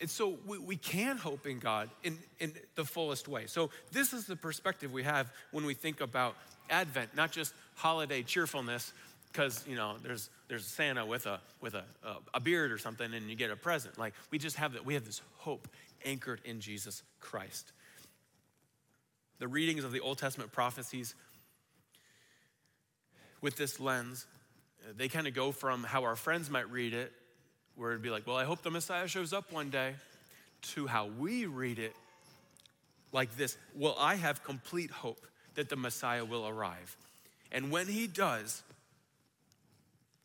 And 0.00 0.10
so 0.10 0.38
we, 0.46 0.58
we 0.58 0.76
can 0.76 1.16
hope 1.16 1.46
in 1.46 1.58
God 1.58 1.88
in, 2.02 2.18
in 2.38 2.52
the 2.74 2.84
fullest 2.84 3.28
way. 3.28 3.46
So, 3.46 3.70
this 3.92 4.12
is 4.12 4.26
the 4.26 4.36
perspective 4.36 4.92
we 4.92 5.04
have 5.04 5.32
when 5.52 5.64
we 5.64 5.72
think 5.72 6.02
about 6.02 6.36
Advent, 6.68 7.16
not 7.16 7.32
just 7.32 7.54
holiday 7.76 8.22
cheerfulness, 8.22 8.92
because 9.32 9.64
you 9.66 9.74
know 9.74 9.96
there's 10.02 10.28
there's 10.48 10.66
Santa 10.66 11.06
with 11.06 11.24
a 11.24 11.40
with 11.62 11.74
a, 11.74 11.84
a, 12.04 12.16
a 12.34 12.40
beard 12.40 12.72
or 12.72 12.78
something, 12.78 13.14
and 13.14 13.30
you 13.30 13.36
get 13.36 13.50
a 13.50 13.56
present. 13.56 13.98
Like 13.98 14.12
we 14.30 14.38
just 14.38 14.56
have 14.56 14.74
that. 14.74 14.84
We 14.84 14.94
have 14.94 15.06
this 15.06 15.22
hope 15.38 15.66
anchored 16.04 16.40
in 16.44 16.60
Jesus 16.60 17.02
Christ. 17.20 17.72
the 19.38 19.48
readings 19.48 19.84
of 19.84 19.92
the 19.92 20.00
Old 20.00 20.18
Testament 20.18 20.52
prophecies 20.52 21.14
with 23.46 23.56
this 23.56 23.78
lens, 23.78 24.26
uh, 24.82 24.92
they 24.96 25.06
kind 25.06 25.28
of 25.28 25.32
go 25.32 25.52
from 25.52 25.84
how 25.84 26.02
our 26.02 26.16
friends 26.16 26.50
might 26.50 26.68
read 26.68 26.92
it, 26.92 27.12
where 27.76 27.92
it'd 27.92 28.02
be 28.02 28.10
like, 28.10 28.26
well, 28.26 28.34
I 28.34 28.42
hope 28.42 28.60
the 28.64 28.72
Messiah 28.72 29.06
shows 29.06 29.32
up 29.32 29.52
one 29.52 29.70
day, 29.70 29.94
to 30.74 30.88
how 30.88 31.06
we 31.06 31.46
read 31.46 31.78
it 31.78 31.94
like 33.12 33.36
this 33.36 33.56
Well, 33.72 33.94
I 34.00 34.16
have 34.16 34.42
complete 34.42 34.90
hope 34.90 35.24
that 35.54 35.68
the 35.68 35.76
Messiah 35.76 36.24
will 36.24 36.48
arrive. 36.48 36.96
And 37.52 37.70
when 37.70 37.86
he 37.86 38.08
does, 38.08 38.64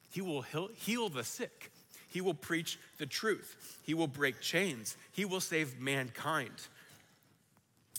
he 0.10 0.22
will 0.22 0.42
heal 0.42 1.08
the 1.08 1.24
sick. 1.24 1.72
He 2.08 2.22
will 2.22 2.34
preach 2.34 2.80
the 2.98 3.06
truth. 3.06 3.80
He 3.84 3.94
will 3.94 4.08
break 4.08 4.42
chains. 4.42 4.98
He 5.12 5.26
will 5.26 5.42
save 5.42 5.80
mankind. 5.80 6.56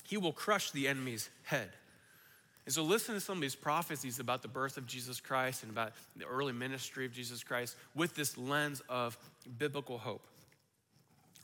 He 0.02 0.16
will 0.16 0.32
crush 0.32 0.72
the 0.72 0.88
enemy's 0.88 1.30
head. 1.44 1.70
And 2.64 2.72
so, 2.72 2.82
listen 2.82 3.14
to 3.14 3.20
some 3.20 3.38
of 3.38 3.42
these 3.42 3.56
prophecies 3.56 4.20
about 4.20 4.42
the 4.42 4.48
birth 4.48 4.76
of 4.76 4.86
Jesus 4.86 5.20
Christ 5.20 5.64
and 5.64 5.72
about 5.72 5.92
the 6.16 6.26
early 6.26 6.52
ministry 6.52 7.04
of 7.04 7.12
Jesus 7.12 7.42
Christ 7.42 7.76
with 7.94 8.14
this 8.14 8.38
lens 8.38 8.82
of 8.88 9.18
biblical 9.58 9.98
hope. 9.98 10.26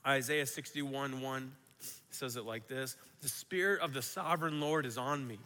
Isaiah 0.07 0.47
61 0.47 1.21
1 1.21 1.53
says 2.11 2.37
it 2.37 2.45
like 2.45 2.69
this 2.69 2.97
The 3.21 3.29
Spirit 3.29 3.81
of 3.81 3.93
the 3.93 4.03
sovereign 4.03 4.61
Lord 4.61 4.87
is 4.87 4.97
on 4.97 5.27
me 5.27 5.39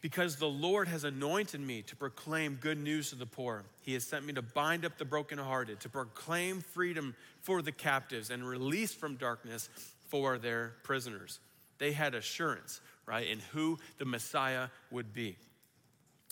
because 0.00 0.36
the 0.36 0.48
Lord 0.48 0.88
has 0.88 1.04
anointed 1.04 1.60
me 1.60 1.82
to 1.82 1.96
proclaim 1.96 2.58
good 2.60 2.78
news 2.78 3.10
to 3.10 3.16
the 3.16 3.26
poor. 3.26 3.64
He 3.80 3.94
has 3.94 4.04
sent 4.04 4.26
me 4.26 4.32
to 4.34 4.42
bind 4.42 4.84
up 4.84 4.98
the 4.98 5.04
brokenhearted, 5.04 5.80
to 5.80 5.88
proclaim 5.88 6.60
freedom 6.60 7.14
for 7.40 7.62
the 7.62 7.72
captives 7.72 8.30
and 8.30 8.46
release 8.46 8.92
from 8.92 9.14
darkness 9.16 9.68
for 10.08 10.38
their 10.38 10.74
prisoners. 10.82 11.38
They 11.82 11.90
had 11.90 12.14
assurance, 12.14 12.80
right, 13.06 13.26
in 13.26 13.40
who 13.50 13.76
the 13.98 14.04
Messiah 14.04 14.68
would 14.92 15.12
be. 15.12 15.34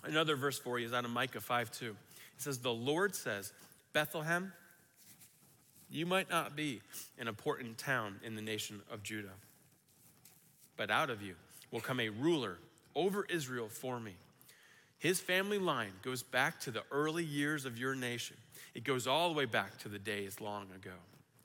Another 0.04 0.36
verse 0.36 0.60
for 0.60 0.78
you 0.78 0.86
is 0.86 0.92
out 0.92 1.04
of 1.04 1.10
Micah 1.10 1.40
5 1.40 1.72
2. 1.72 1.86
It 1.86 1.96
says, 2.36 2.58
The 2.58 2.72
Lord 2.72 3.16
says, 3.16 3.52
Bethlehem, 3.92 4.52
you 5.90 6.06
might 6.06 6.30
not 6.30 6.54
be 6.54 6.82
an 7.18 7.26
important 7.26 7.78
town 7.78 8.20
in 8.24 8.36
the 8.36 8.42
nation 8.42 8.80
of 8.92 9.02
Judah, 9.02 9.32
but 10.76 10.88
out 10.88 11.10
of 11.10 11.20
you 11.20 11.34
will 11.72 11.80
come 11.80 11.98
a 11.98 12.10
ruler 12.10 12.58
over 12.94 13.26
Israel 13.28 13.66
for 13.66 13.98
me. 13.98 14.14
His 15.00 15.18
family 15.18 15.58
line 15.58 15.94
goes 16.04 16.22
back 16.22 16.60
to 16.60 16.70
the 16.70 16.84
early 16.92 17.24
years 17.24 17.64
of 17.64 17.76
your 17.76 17.96
nation. 17.96 18.36
It 18.72 18.84
goes 18.84 19.08
all 19.08 19.30
the 19.30 19.34
way 19.34 19.46
back 19.46 19.78
to 19.78 19.88
the 19.88 19.98
days 19.98 20.40
long 20.40 20.68
ago. 20.76 20.94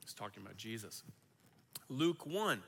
He's 0.04 0.14
talking 0.14 0.44
about 0.44 0.56
Jesus. 0.56 1.02
Luke 1.88 2.24
1, 2.24 2.62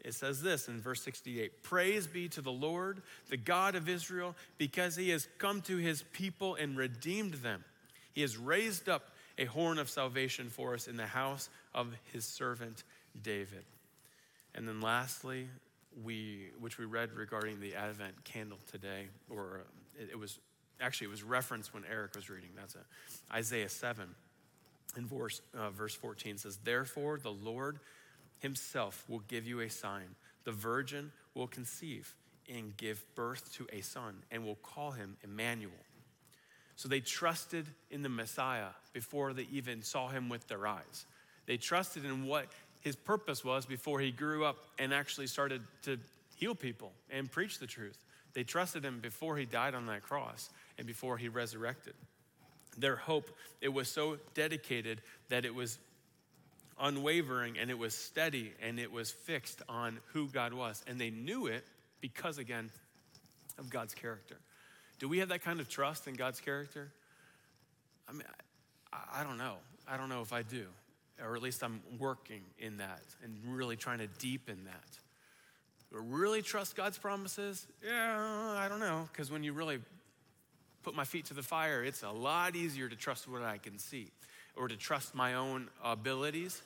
it 0.00 0.14
says 0.14 0.42
this 0.42 0.68
in 0.68 0.80
verse 0.80 1.02
68 1.02 1.62
Praise 1.62 2.06
be 2.06 2.28
to 2.30 2.40
the 2.40 2.52
Lord, 2.52 3.02
the 3.28 3.36
God 3.36 3.74
of 3.74 3.88
Israel, 3.88 4.34
because 4.58 4.96
he 4.96 5.10
has 5.10 5.28
come 5.38 5.60
to 5.62 5.76
his 5.76 6.02
people 6.12 6.54
and 6.54 6.76
redeemed 6.76 7.34
them. 7.34 7.64
He 8.12 8.20
has 8.20 8.36
raised 8.36 8.88
up 8.88 9.10
a 9.38 9.46
horn 9.46 9.78
of 9.78 9.90
salvation 9.90 10.48
for 10.48 10.74
us 10.74 10.86
in 10.86 10.96
the 10.96 11.06
house 11.06 11.48
of 11.74 11.88
his 12.12 12.24
servant 12.24 12.84
David. 13.22 13.64
And 14.54 14.68
then 14.68 14.80
lastly, 14.80 15.48
we, 16.04 16.50
which 16.60 16.78
we 16.78 16.84
read 16.84 17.12
regarding 17.12 17.60
the 17.60 17.74
Advent 17.74 18.24
candle 18.24 18.58
today, 18.70 19.08
or 19.28 19.62
uh, 19.62 20.02
it, 20.02 20.10
it 20.12 20.18
was 20.18 20.38
actually 20.80 21.06
it 21.06 21.10
was 21.10 21.22
referenced 21.22 21.72
when 21.72 21.84
Eric 21.90 22.14
was 22.14 22.30
reading. 22.30 22.50
That's 22.56 22.74
it. 22.74 22.84
Isaiah 23.32 23.68
7 23.68 24.08
in 24.96 25.06
verse, 25.06 25.40
uh, 25.56 25.70
verse 25.70 25.94
14 25.94 26.38
says, 26.38 26.58
Therefore 26.62 27.18
the 27.18 27.32
Lord 27.32 27.78
himself 28.40 29.04
will 29.08 29.20
give 29.20 29.46
you 29.46 29.60
a 29.60 29.70
sign. 29.70 30.16
The 30.44 30.52
virgin 30.52 31.12
will 31.34 31.46
conceive 31.46 32.14
and 32.48 32.76
give 32.76 33.02
birth 33.14 33.52
to 33.54 33.66
a 33.72 33.80
son, 33.80 34.16
and 34.30 34.44
will 34.44 34.56
call 34.56 34.90
him 34.90 35.16
Emmanuel. 35.22 35.72
So 36.76 36.88
they 36.88 37.00
trusted 37.00 37.66
in 37.90 38.02
the 38.02 38.08
Messiah 38.08 38.70
before 38.92 39.32
they 39.32 39.46
even 39.50 39.82
saw 39.82 40.08
him 40.08 40.28
with 40.28 40.46
their 40.48 40.66
eyes. 40.66 41.06
They 41.46 41.56
trusted 41.56 42.04
in 42.04 42.26
what 42.26 42.46
his 42.80 42.96
purpose 42.96 43.44
was 43.44 43.64
before 43.64 44.00
he 44.00 44.10
grew 44.10 44.44
up 44.44 44.56
and 44.78 44.92
actually 44.92 45.26
started 45.26 45.62
to 45.82 45.98
heal 46.36 46.54
people 46.54 46.92
and 47.10 47.30
preach 47.30 47.58
the 47.58 47.66
truth. 47.66 47.98
They 48.34 48.42
trusted 48.44 48.84
him 48.84 49.00
before 49.00 49.36
he 49.36 49.46
died 49.46 49.74
on 49.74 49.86
that 49.86 50.02
cross 50.02 50.50
and 50.76 50.86
before 50.86 51.16
he 51.16 51.28
resurrected. 51.28 51.94
Their 52.76 52.96
hope, 52.96 53.30
it 53.60 53.72
was 53.72 53.88
so 53.88 54.18
dedicated 54.34 55.00
that 55.28 55.44
it 55.44 55.54
was 55.54 55.78
unwavering 56.80 57.58
and 57.58 57.70
it 57.70 57.78
was 57.78 57.94
steady 57.94 58.52
and 58.62 58.78
it 58.78 58.92
was 58.92 59.10
fixed 59.10 59.62
on 59.68 59.98
who 60.12 60.28
God 60.28 60.52
was. 60.52 60.82
And 60.86 61.00
they 61.00 61.10
knew 61.10 61.46
it 61.46 61.64
because, 62.00 62.38
again, 62.38 62.70
of 63.58 63.70
God's 63.70 63.94
character. 63.94 64.36
Do 64.98 65.08
we 65.08 65.18
have 65.18 65.28
that 65.28 65.42
kind 65.42 65.60
of 65.60 65.68
trust 65.68 66.06
in 66.08 66.14
God's 66.14 66.40
character? 66.40 66.90
I 68.08 68.12
mean, 68.12 68.24
I, 68.92 69.20
I 69.20 69.24
don't 69.24 69.38
know. 69.38 69.56
I 69.88 69.96
don't 69.96 70.08
know 70.08 70.22
if 70.22 70.32
I 70.32 70.42
do 70.42 70.66
or 71.22 71.36
at 71.36 71.42
least 71.42 71.62
I'm 71.62 71.80
working 71.98 72.42
in 72.58 72.78
that 72.78 73.02
and 73.22 73.36
really 73.46 73.76
trying 73.76 73.98
to 73.98 74.06
deepen 74.06 74.64
that. 74.64 74.98
really 75.90 76.42
trust 76.42 76.76
God's 76.76 76.98
promises? 76.98 77.66
Yeah, 77.84 78.54
I 78.58 78.68
don't 78.68 78.80
know, 78.80 79.08
because 79.12 79.30
when 79.30 79.44
you 79.44 79.52
really 79.52 79.78
put 80.82 80.94
my 80.94 81.04
feet 81.04 81.26
to 81.26 81.34
the 81.34 81.42
fire, 81.42 81.82
it's 81.84 82.02
a 82.02 82.10
lot 82.10 82.56
easier 82.56 82.88
to 82.88 82.96
trust 82.96 83.28
what 83.28 83.42
I 83.42 83.58
can 83.58 83.78
see, 83.78 84.08
or 84.56 84.68
to 84.68 84.76
trust 84.76 85.14
my 85.14 85.34
own 85.34 85.68
abilities, 85.82 86.62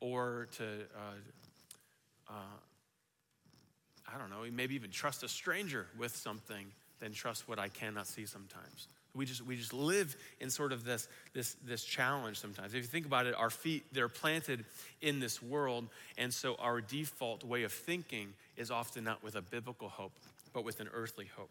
or 0.00 0.48
to, 0.56 0.64
uh, 0.64 2.30
uh, 2.30 2.32
I 4.12 4.18
don't 4.18 4.30
know, 4.30 4.44
maybe 4.52 4.74
even 4.74 4.90
trust 4.90 5.22
a 5.22 5.28
stranger 5.28 5.86
with 5.98 6.14
something 6.16 6.66
than 7.00 7.12
trust 7.12 7.48
what 7.48 7.58
I 7.58 7.68
cannot 7.68 8.06
see 8.06 8.26
sometimes. 8.26 8.88
We 9.14 9.24
just, 9.24 9.44
we 9.44 9.56
just 9.56 9.72
live 9.72 10.16
in 10.40 10.50
sort 10.50 10.72
of 10.72 10.84
this, 10.84 11.08
this, 11.32 11.56
this 11.66 11.82
challenge 11.82 12.38
sometimes. 12.38 12.74
If 12.74 12.82
you 12.82 12.88
think 12.88 13.06
about 13.06 13.26
it, 13.26 13.34
our 13.34 13.50
feet, 13.50 13.84
they're 13.92 14.08
planted 14.08 14.64
in 15.00 15.18
this 15.18 15.42
world. 15.42 15.88
And 16.16 16.32
so 16.32 16.56
our 16.56 16.80
default 16.80 17.42
way 17.42 17.64
of 17.64 17.72
thinking 17.72 18.34
is 18.56 18.70
often 18.70 19.04
not 19.04 19.24
with 19.24 19.34
a 19.34 19.42
biblical 19.42 19.88
hope, 19.88 20.12
but 20.52 20.64
with 20.64 20.80
an 20.80 20.88
earthly 20.92 21.28
hope. 21.36 21.50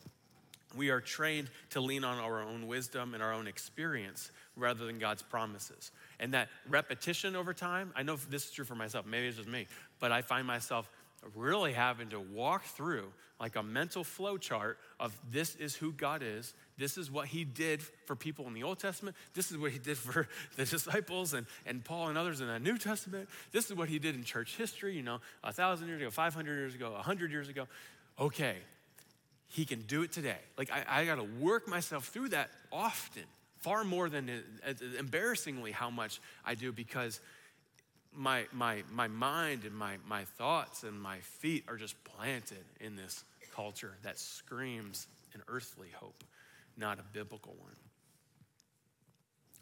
We 0.77 0.89
are 0.89 1.01
trained 1.01 1.49
to 1.71 1.81
lean 1.81 2.03
on 2.03 2.19
our 2.19 2.41
own 2.41 2.67
wisdom 2.67 3.13
and 3.13 3.23
our 3.23 3.33
own 3.33 3.47
experience 3.47 4.31
rather 4.55 4.85
than 4.85 4.99
God's 4.99 5.23
promises. 5.23 5.91
And 6.19 6.33
that 6.33 6.49
repetition 6.69 7.35
over 7.35 7.53
time, 7.53 7.91
I 7.95 8.03
know 8.03 8.15
this 8.29 8.45
is 8.45 8.51
true 8.51 8.65
for 8.65 8.75
myself, 8.75 9.05
maybe 9.05 9.27
it's 9.27 9.37
just 9.37 9.49
me, 9.49 9.67
but 9.99 10.11
I 10.11 10.21
find 10.21 10.47
myself 10.47 10.89
really 11.35 11.73
having 11.73 12.09
to 12.09 12.19
walk 12.19 12.63
through 12.63 13.11
like 13.39 13.55
a 13.55 13.63
mental 13.63 14.03
flow 14.03 14.37
chart 14.37 14.79
of 14.99 15.15
this 15.31 15.55
is 15.55 15.75
who 15.75 15.91
God 15.91 16.23
is, 16.23 16.53
this 16.77 16.97
is 16.97 17.11
what 17.11 17.27
he 17.27 17.43
did 17.43 17.81
for 18.05 18.15
people 18.15 18.47
in 18.47 18.53
the 18.53 18.63
Old 18.63 18.79
Testament. 18.79 19.15
This 19.33 19.51
is 19.51 19.57
what 19.57 19.71
he 19.71 19.79
did 19.79 19.97
for 19.97 20.27
the 20.55 20.65
disciples 20.65 21.33
and, 21.33 21.45
and 21.65 21.83
Paul 21.83 22.07
and 22.07 22.17
others 22.17 22.41
in 22.41 22.47
the 22.47 22.59
New 22.59 22.77
Testament. 22.77 23.29
This 23.51 23.65
is 23.65 23.75
what 23.75 23.89
he 23.89 23.99
did 23.99 24.15
in 24.15 24.23
church 24.23 24.55
history, 24.57 24.95
you 24.95 25.03
know, 25.03 25.19
a 25.43 25.53
thousand 25.53 25.87
years 25.87 26.01
ago, 26.01 26.09
500 26.09 26.55
years 26.55 26.75
ago, 26.75 26.91
100 26.93 27.31
years 27.31 27.49
ago. 27.49 27.67
Okay, 28.19 28.57
he 29.47 29.65
can 29.65 29.81
do 29.81 30.03
it 30.03 30.12
today. 30.12 30.39
Like, 30.57 30.71
I, 30.71 31.01
I 31.01 31.05
got 31.05 31.15
to 31.15 31.23
work 31.23 31.67
myself 31.67 32.07
through 32.07 32.29
that 32.29 32.49
often, 32.71 33.23
far 33.60 33.83
more 33.83 34.10
than 34.10 34.29
uh, 34.29 34.73
embarrassingly 34.99 35.71
how 35.71 35.89
much 35.89 36.19
I 36.45 36.55
do 36.55 36.71
because 36.71 37.19
my, 38.13 38.45
my, 38.51 38.83
my 38.91 39.07
mind 39.07 39.63
and 39.63 39.75
my, 39.75 39.97
my 40.07 40.23
thoughts 40.23 40.83
and 40.83 40.99
my 40.99 41.19
feet 41.19 41.63
are 41.67 41.77
just 41.77 41.95
planted 42.03 42.63
in 42.79 42.95
this 42.95 43.23
culture 43.55 43.93
that 44.03 44.19
screams 44.19 45.07
an 45.33 45.41
earthly 45.47 45.89
hope 45.93 46.23
not 46.77 46.99
a 46.99 47.03
biblical 47.13 47.55
one. 47.60 47.75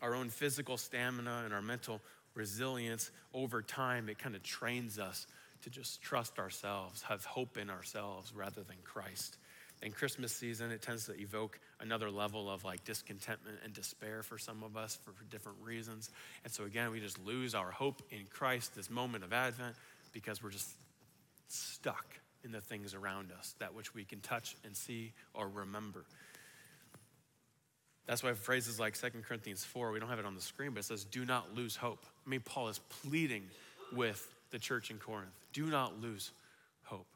Our 0.02 0.13
own 0.13 0.30
physical 0.30 0.78
stamina 0.78 1.43
and 1.45 1.54
our 1.54 1.62
mental 1.62 2.02
resilience 2.36 3.12
over 3.34 3.62
time, 3.62 4.10
it 4.10 4.19
kind 4.19 4.36
of 4.36 4.43
trains 4.43 5.00
us 5.00 5.26
to 5.63 5.69
just 5.69 6.02
trust 6.02 6.38
ourselves, 6.38 7.02
have 7.04 7.24
hope 7.26 7.58
in 7.58 7.69
ourselves 7.69 8.34
rather 8.36 8.62
than 8.62 8.76
Christ. 8.84 9.38
In 9.82 9.92
Christmas 9.92 10.32
season, 10.32 10.72
it 10.72 10.82
tends 10.82 11.06
to 11.06 11.20
evoke 11.20 11.60
another 11.80 12.10
level 12.10 12.50
of 12.50 12.64
like 12.64 12.84
discontentment 12.84 13.58
and 13.64 13.74
despair 13.74 14.24
for 14.24 14.38
some 14.38 14.64
of 14.64 14.78
us 14.78 14.98
for, 15.04 15.12
for 15.12 15.24
different 15.26 15.58
reasons. 15.62 16.10
And 16.44 16.52
so, 16.52 16.64
again, 16.64 16.92
we 16.92 17.00
just 17.00 17.20
lose 17.24 17.54
our 17.54 17.72
hope 17.72 18.02
in 18.10 18.26
Christ 18.32 18.76
this 18.76 18.90
moment 18.90 19.24
of 19.24 19.34
Advent 19.34 19.76
because 20.12 20.42
we're 20.42 20.52
just 20.52 20.70
stuck 21.48 22.06
in 22.44 22.52
the 22.52 22.62
things 22.62 22.94
around 22.94 23.32
us, 23.38 23.56
that 23.60 23.74
which 23.74 23.94
we 23.94 24.06
can 24.06 24.22
touch 24.22 24.56
and 24.64 24.76
see 24.76 25.12
or 25.34 25.48
remember. 25.48 26.06
That's 28.06 28.24
why 28.24 28.34
phrases 28.34 28.80
like 28.80 29.00
2 29.00 29.10
Corinthians 29.28 29.66
4, 29.66 29.92
we 29.92 30.00
don't 30.00 30.10
have 30.10 30.20
it 30.20 30.26
on 30.26 30.36
the 30.36 30.42
screen, 30.42 30.72
but 30.72 30.80
it 30.80 30.86
says, 30.86 31.06
do 31.06 31.26
not 31.26 31.56
lose 31.56 31.76
hope. 31.76 32.06
I 32.26 32.30
mean, 32.30 32.42
Paul 32.42 32.70
is 32.70 32.80
pleading 33.02 33.44
with 33.94 34.28
the 34.52 34.60
church 34.60 34.92
in 34.92 34.98
Corinth 34.98 35.32
do 35.54 35.66
not 35.68 36.02
lose 36.02 36.32
hope. 36.84 37.08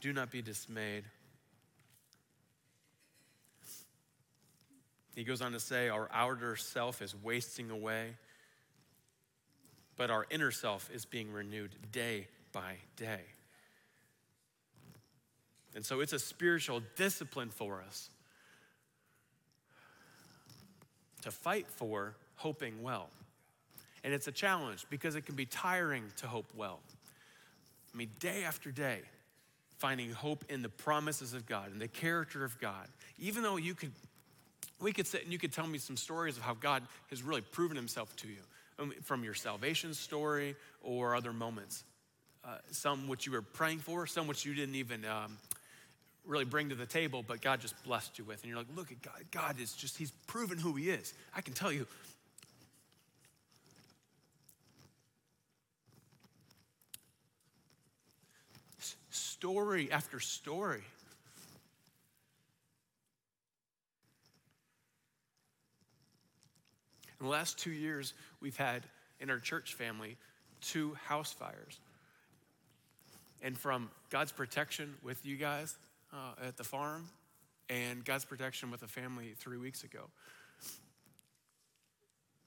Do 0.00 0.12
not 0.12 0.30
be 0.32 0.42
dismayed. 0.42 1.04
He 5.14 5.24
goes 5.24 5.42
on 5.42 5.52
to 5.52 5.60
say, 5.60 5.88
our 5.88 6.08
outer 6.12 6.56
self 6.56 7.02
is 7.02 7.14
wasting 7.22 7.70
away, 7.70 8.14
but 9.96 10.10
our 10.10 10.26
inner 10.30 10.50
self 10.50 10.90
is 10.92 11.04
being 11.04 11.32
renewed 11.32 11.74
day 11.92 12.28
by 12.52 12.76
day. 12.96 13.20
And 15.74 15.84
so 15.84 16.00
it's 16.00 16.12
a 16.12 16.18
spiritual 16.18 16.82
discipline 16.96 17.50
for 17.50 17.82
us 17.86 18.10
to 21.22 21.30
fight 21.30 21.66
for 21.68 22.14
hoping 22.36 22.82
well. 22.82 23.10
And 24.02 24.14
it's 24.14 24.26
a 24.26 24.32
challenge 24.32 24.86
because 24.90 25.14
it 25.14 25.26
can 25.26 25.34
be 25.34 25.46
tiring 25.46 26.04
to 26.16 26.26
hope 26.26 26.46
well. 26.56 26.80
I 27.92 27.96
mean, 27.96 28.10
day 28.18 28.44
after 28.44 28.70
day, 28.70 29.00
finding 29.78 30.12
hope 30.12 30.44
in 30.48 30.62
the 30.62 30.68
promises 30.68 31.34
of 31.34 31.46
God 31.46 31.70
and 31.72 31.80
the 31.80 31.88
character 31.88 32.44
of 32.44 32.58
God. 32.60 32.86
Even 33.18 33.42
though 33.42 33.56
you 33.56 33.74
could, 33.74 33.92
we 34.80 34.92
could 34.92 35.06
sit 35.06 35.22
and 35.22 35.32
you 35.32 35.38
could 35.38 35.52
tell 35.52 35.66
me 35.66 35.78
some 35.78 35.96
stories 35.96 36.36
of 36.36 36.42
how 36.42 36.54
God 36.54 36.82
has 37.10 37.22
really 37.22 37.42
proven 37.42 37.76
himself 37.76 38.14
to 38.16 38.28
you 38.28 38.40
um, 38.78 38.92
from 39.02 39.24
your 39.24 39.34
salvation 39.34 39.94
story 39.94 40.56
or 40.82 41.14
other 41.14 41.32
moments. 41.32 41.84
Uh, 42.42 42.56
some 42.70 43.06
which 43.06 43.26
you 43.26 43.32
were 43.32 43.42
praying 43.42 43.78
for, 43.78 44.06
some 44.06 44.26
which 44.26 44.46
you 44.46 44.54
didn't 44.54 44.74
even 44.74 45.04
um, 45.04 45.36
really 46.26 46.46
bring 46.46 46.70
to 46.70 46.74
the 46.74 46.86
table, 46.86 47.22
but 47.26 47.42
God 47.42 47.60
just 47.60 47.82
blessed 47.84 48.18
you 48.18 48.24
with. 48.24 48.42
And 48.42 48.48
you're 48.48 48.58
like, 48.58 48.74
look 48.74 48.90
at 48.90 49.02
God. 49.02 49.22
God 49.30 49.60
is 49.60 49.74
just, 49.74 49.98
He's 49.98 50.12
proven 50.26 50.56
who 50.56 50.74
He 50.74 50.88
is. 50.88 51.12
I 51.36 51.42
can 51.42 51.52
tell 51.52 51.70
you. 51.70 51.86
Story 59.10 59.90
after 59.90 60.20
story. 60.20 60.82
In 67.20 67.26
the 67.26 67.32
last 67.32 67.58
two 67.58 67.70
years, 67.70 68.14
we've 68.40 68.56
had 68.56 68.82
in 69.20 69.30
our 69.30 69.38
church 69.38 69.74
family 69.74 70.16
two 70.60 70.96
house 71.06 71.32
fires. 71.32 71.78
And 73.42 73.56
from 73.56 73.90
God's 74.10 74.32
protection 74.32 74.94
with 75.02 75.24
you 75.24 75.36
guys, 75.36 75.76
uh, 76.12 76.46
at 76.48 76.56
the 76.56 76.64
farm 76.64 77.08
and 77.68 78.04
God's 78.04 78.24
protection 78.24 78.70
with 78.70 78.82
a 78.82 78.88
family 78.88 79.34
three 79.36 79.58
weeks 79.58 79.84
ago. 79.84 80.10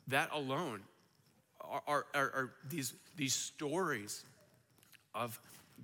That 0.07 0.29
alone 0.33 0.81
are, 1.61 1.81
are, 1.87 2.05
are, 2.13 2.51
these, 2.67 2.93
these 3.15 3.33
stories 3.33 4.25
of 5.15 5.39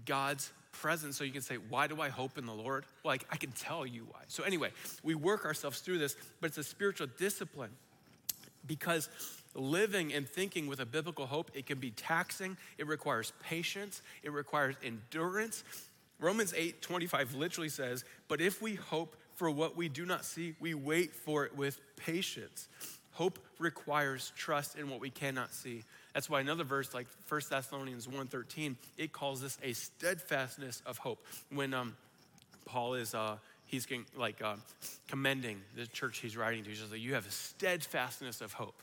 God's 0.06 0.52
presence. 0.74 1.18
So 1.18 1.24
you 1.24 1.32
can 1.32 1.42
say, 1.42 1.56
Why 1.56 1.88
do 1.88 2.02
I 2.02 2.10
hope 2.10 2.38
in 2.38 2.46
the 2.46 2.54
Lord? 2.54 2.86
I, 3.06 3.18
I 3.32 3.38
can 3.38 3.52
tell 3.52 3.86
you 3.86 4.06
why. 4.12 4.22
So, 4.28 4.44
anyway, 4.44 4.72
we 5.04 5.16
work 5.16 5.46
ourselves 5.46 5.80
through 5.80 6.00
this, 6.00 6.18
but 6.42 6.48
it's 6.48 6.58
a 6.58 6.64
spiritual 6.64 7.08
discipline 7.18 7.72
because 8.70 9.10
living 9.54 10.14
and 10.14 10.30
thinking 10.30 10.68
with 10.68 10.80
a 10.80 10.86
biblical 10.86 11.26
hope, 11.26 11.52
it 11.54 11.66
can 11.66 11.80
be 11.80 11.92
taxing, 11.92 12.56
it 12.78 12.88
requires 12.88 13.34
patience, 13.44 14.02
it 14.24 14.32
requires 14.32 14.76
endurance, 14.82 15.66
Romans 16.20 16.54
8 16.56 16.82
25 16.82 17.36
literally 17.36 17.70
says, 17.70 18.04
But 18.28 18.42
if 18.42 18.62
we 18.62 18.76
hope 18.76 19.16
for 19.36 19.50
what 19.50 19.78
we 19.78 19.88
do 19.88 20.06
not 20.06 20.26
see, 20.26 20.54
we 20.60 20.74
wait 20.74 21.14
for 21.14 21.46
it 21.46 21.56
with 21.56 21.80
patience. 21.96 22.68
Hope 23.14 23.40
requires 23.58 24.32
trust 24.38 24.78
in 24.78 24.90
what 24.90 25.00
we 25.00 25.10
cannot 25.10 25.54
see. 25.54 25.84
That's 26.14 26.30
why 26.30 26.42
another 26.42 26.64
verse 26.64 26.94
like 26.94 27.08
1 27.28 27.42
Thessalonians 27.50 28.08
1.13, 28.08 28.76
it 28.98 29.12
calls 29.14 29.42
this 29.42 29.58
a 29.64 29.74
steadfastness 29.74 30.82
of 30.86 30.98
hope. 30.98 31.26
When 31.52 31.74
um, 31.74 31.96
Paul 32.66 32.96
is, 32.96 33.14
uh, 33.14 33.38
he's 33.70 33.88
like 34.18 34.42
uh, 34.42 34.56
commending 35.08 35.62
the 35.76 35.88
church 35.88 36.20
he's 36.20 36.36
writing 36.36 36.64
to, 36.64 36.70
he's 36.70 36.80
just 36.80 36.92
like, 36.92 37.02
you 37.02 37.14
have 37.14 37.28
a 37.28 37.32
steadfastness 37.32 38.42
of 38.42 38.54
hope. 38.54 38.82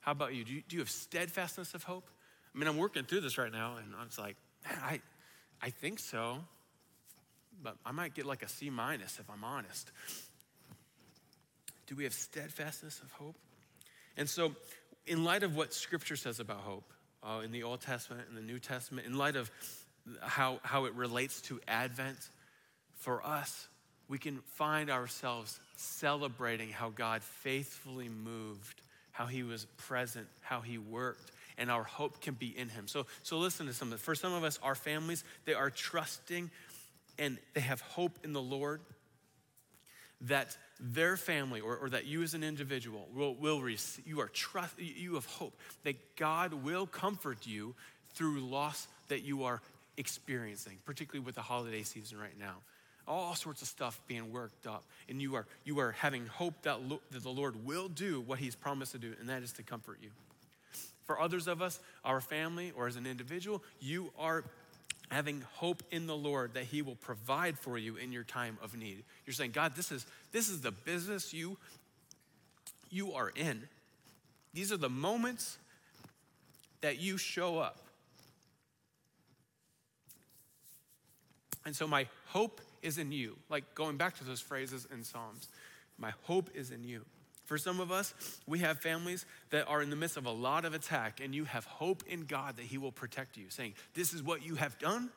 How 0.00 0.12
about 0.12 0.34
you? 0.34 0.44
Do, 0.44 0.52
you? 0.52 0.62
do 0.68 0.76
you 0.76 0.80
have 0.80 0.90
steadfastness 0.90 1.74
of 1.74 1.82
hope? 1.82 2.08
I 2.54 2.58
mean, 2.58 2.66
I'm 2.66 2.78
working 2.78 3.04
through 3.04 3.20
this 3.20 3.36
right 3.36 3.52
now, 3.52 3.76
and 3.76 3.94
I 3.98 4.04
was 4.04 4.18
like, 4.18 4.36
man, 4.66 4.78
I, 4.82 5.00
I 5.62 5.70
think 5.70 5.98
so 5.98 6.38
but 7.62 7.76
I 7.84 7.92
might 7.92 8.14
get 8.14 8.26
like 8.26 8.42
a 8.42 8.48
C 8.48 8.70
minus 8.70 9.18
if 9.18 9.28
I'm 9.30 9.44
honest. 9.44 9.90
Do 11.86 11.96
we 11.96 12.04
have 12.04 12.12
steadfastness 12.12 13.00
of 13.00 13.10
hope? 13.12 13.36
And 14.16 14.28
so, 14.28 14.54
in 15.06 15.24
light 15.24 15.42
of 15.42 15.56
what 15.56 15.72
Scripture 15.72 16.16
says 16.16 16.38
about 16.38 16.58
hope 16.58 16.92
uh, 17.22 17.40
in 17.44 17.50
the 17.50 17.62
Old 17.62 17.80
Testament 17.80 18.28
and 18.28 18.36
the 18.36 18.42
New 18.42 18.58
Testament, 18.58 19.06
in 19.06 19.16
light 19.16 19.36
of 19.36 19.50
how, 20.20 20.60
how 20.62 20.84
it 20.84 20.94
relates 20.94 21.40
to 21.42 21.60
Advent, 21.66 22.18
for 22.92 23.24
us, 23.24 23.68
we 24.08 24.18
can 24.18 24.38
find 24.54 24.90
ourselves 24.90 25.60
celebrating 25.76 26.70
how 26.70 26.90
God 26.90 27.22
faithfully 27.22 28.08
moved, 28.08 28.80
how 29.12 29.26
He 29.26 29.42
was 29.42 29.66
present, 29.76 30.26
how 30.40 30.60
He 30.60 30.78
worked, 30.78 31.30
and 31.58 31.70
our 31.70 31.84
hope 31.84 32.20
can 32.20 32.34
be 32.34 32.56
in 32.56 32.68
Him. 32.68 32.88
So, 32.88 33.06
so 33.22 33.38
listen 33.38 33.66
to 33.66 33.74
something. 33.74 33.98
For 33.98 34.14
some 34.14 34.32
of 34.32 34.44
us, 34.44 34.58
our 34.62 34.74
families, 34.74 35.24
they 35.44 35.54
are 35.54 35.70
trusting 35.70 36.50
and 37.18 37.36
they 37.54 37.60
have 37.60 37.80
hope 37.80 38.18
in 38.24 38.32
the 38.32 38.40
Lord 38.42 38.80
that 40.22 40.56
their 40.80 41.16
family 41.16 41.60
or, 41.60 41.76
or 41.76 41.90
that 41.90 42.06
you 42.06 42.22
as 42.22 42.34
an 42.34 42.42
individual 42.42 43.08
will, 43.14 43.34
will 43.34 43.60
receive, 43.60 44.06
you 44.06 44.20
are 44.20 44.28
trust, 44.28 44.74
you 44.78 45.14
have 45.14 45.26
hope 45.26 45.56
that 45.84 46.16
God 46.16 46.54
will 46.54 46.86
comfort 46.86 47.46
you 47.46 47.74
through 48.14 48.40
loss 48.40 48.88
that 49.08 49.22
you 49.22 49.44
are 49.44 49.60
experiencing, 49.96 50.78
particularly 50.84 51.24
with 51.24 51.34
the 51.34 51.42
holiday 51.42 51.82
season 51.82 52.18
right 52.18 52.38
now. 52.38 52.56
All 53.08 53.34
sorts 53.34 53.62
of 53.62 53.68
stuff 53.68 54.00
being 54.06 54.32
worked 54.32 54.66
up, 54.66 54.84
and 55.08 55.20
you 55.20 55.34
are 55.34 55.46
you 55.64 55.80
are 55.80 55.92
having 55.92 56.26
hope 56.26 56.54
that, 56.62 56.86
lo- 56.86 57.00
that 57.10 57.22
the 57.22 57.30
Lord 57.30 57.64
will 57.64 57.88
do 57.88 58.20
what 58.20 58.38
He's 58.38 58.54
promised 58.54 58.92
to 58.92 58.98
do, 58.98 59.14
and 59.18 59.28
that 59.30 59.42
is 59.42 59.52
to 59.54 59.62
comfort 59.62 59.98
you. 60.02 60.10
For 61.06 61.18
others 61.18 61.48
of 61.48 61.62
us, 61.62 61.80
our 62.04 62.20
family, 62.20 62.70
or 62.76 62.86
as 62.86 62.96
an 62.96 63.06
individual, 63.06 63.62
you 63.80 64.12
are 64.18 64.44
having 65.10 65.42
hope 65.54 65.82
in 65.90 66.06
the 66.06 66.16
Lord 66.16 66.52
that 66.54 66.64
He 66.64 66.82
will 66.82 66.96
provide 66.96 67.58
for 67.58 67.78
you 67.78 67.96
in 67.96 68.12
your 68.12 68.24
time 68.24 68.58
of 68.62 68.76
need. 68.76 69.02
You're 69.24 69.34
saying, 69.34 69.52
God, 69.52 69.74
this 69.74 69.90
is, 69.90 70.06
this 70.32 70.50
is 70.50 70.60
the 70.60 70.70
business 70.70 71.32
you, 71.32 71.56
you 72.90 73.14
are 73.14 73.30
in. 73.30 73.62
These 74.52 74.70
are 74.70 74.76
the 74.76 74.90
moments 74.90 75.56
that 76.80 77.00
you 77.00 77.16
show 77.16 77.58
up. 77.58 77.78
And 81.64 81.74
so 81.74 81.86
my 81.86 82.06
hope 82.26 82.60
is 82.82 82.98
in 82.98 83.12
you. 83.12 83.36
Like 83.48 83.74
going 83.74 83.96
back 83.96 84.18
to 84.18 84.24
those 84.24 84.40
phrases 84.40 84.86
in 84.92 85.04
Psalms, 85.04 85.48
my 85.98 86.12
hope 86.24 86.50
is 86.54 86.70
in 86.70 86.84
you. 86.84 87.04
For 87.48 87.56
some 87.56 87.80
of 87.80 87.90
us, 87.90 88.12
we 88.46 88.58
have 88.58 88.78
families 88.78 89.24
that 89.50 89.66
are 89.68 89.80
in 89.80 89.88
the 89.88 89.96
midst 89.96 90.18
of 90.18 90.26
a 90.26 90.30
lot 90.30 90.66
of 90.66 90.74
attack, 90.74 91.20
and 91.24 91.34
you 91.34 91.44
have 91.44 91.64
hope 91.64 92.02
in 92.06 92.26
God 92.26 92.58
that 92.58 92.66
He 92.66 92.76
will 92.76 92.92
protect 92.92 93.38
you, 93.38 93.46
saying, 93.48 93.72
This 93.94 94.12
is 94.12 94.22
what 94.22 94.44
you 94.44 94.56
have 94.56 94.78
done. 94.78 95.08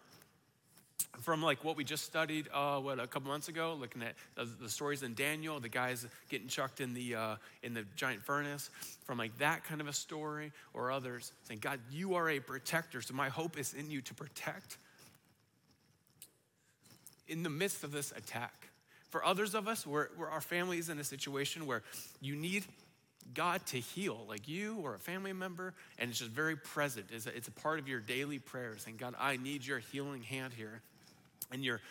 From 1.19 1.43
like 1.43 1.65
what 1.65 1.75
we 1.75 1.83
just 1.83 2.05
studied, 2.05 2.47
uh, 2.53 2.79
what 2.79 2.97
a 2.97 3.05
couple 3.05 3.29
months 3.29 3.49
ago, 3.49 3.75
looking 3.77 4.01
at 4.01 4.15
the, 4.35 4.69
stories 4.69 5.03
in 5.03 5.13
Daniel, 5.13 5.59
the 5.59 5.67
guys 5.67 6.07
getting 6.29 6.47
chucked 6.47 6.79
in 6.79 6.93
the 6.93 7.15
uh, 7.15 7.35
in 7.63 7.73
the 7.73 7.83
giant 7.97 8.23
furnace, 8.23 8.69
from 9.03 9.17
like 9.17 9.37
that 9.39 9.65
kind 9.65 9.81
of 9.81 9.89
a 9.89 9.93
story, 9.93 10.53
or 10.73 10.89
others 10.89 11.33
saying, 11.43 11.59
"God, 11.59 11.81
you 11.91 12.15
are 12.15 12.29
a 12.29 12.39
protector, 12.39 13.01
so 13.01 13.13
my 13.13 13.27
hope 13.27 13.57
is 13.57 13.73
in 13.73 13.91
you 13.91 13.99
to 14.01 14.13
protect." 14.13 14.77
In 17.31 17.43
the 17.43 17.49
midst 17.49 17.83
of 17.83 17.91
this 17.91 18.11
attack, 18.11 18.67
for 19.09 19.25
others 19.25 19.55
of 19.55 19.67
us, 19.67 19.87
where, 19.87 20.09
where 20.15 20.29
our 20.29 20.41
family 20.41 20.77
is 20.77 20.89
in 20.89 20.99
a 20.99 21.03
situation 21.03 21.65
where 21.65 21.81
you 22.19 22.35
need 22.35 22.65
God 23.33 23.65
to 23.67 23.77
heal, 23.77 24.25
like 24.27 24.47
you 24.47 24.77
or 24.83 24.95
a 24.95 24.99
family 24.99 25.33
member, 25.33 25.73
and 25.97 26.09
it's 26.09 26.19
just 26.19 26.31
very 26.31 26.55
present. 26.55 27.07
It's 27.11 27.27
a, 27.27 27.35
it's 27.35 27.47
a 27.47 27.51
part 27.51 27.79
of 27.79 27.87
your 27.87 27.99
daily 27.99 28.39
prayers 28.39 28.83
saying, 28.83 28.97
God, 28.97 29.15
I 29.19 29.37
need 29.37 29.65
your 29.65 29.79
healing 29.79 30.23
hand 30.23 30.53
here. 30.53 30.81
And 31.51 31.63
you're 31.63 31.81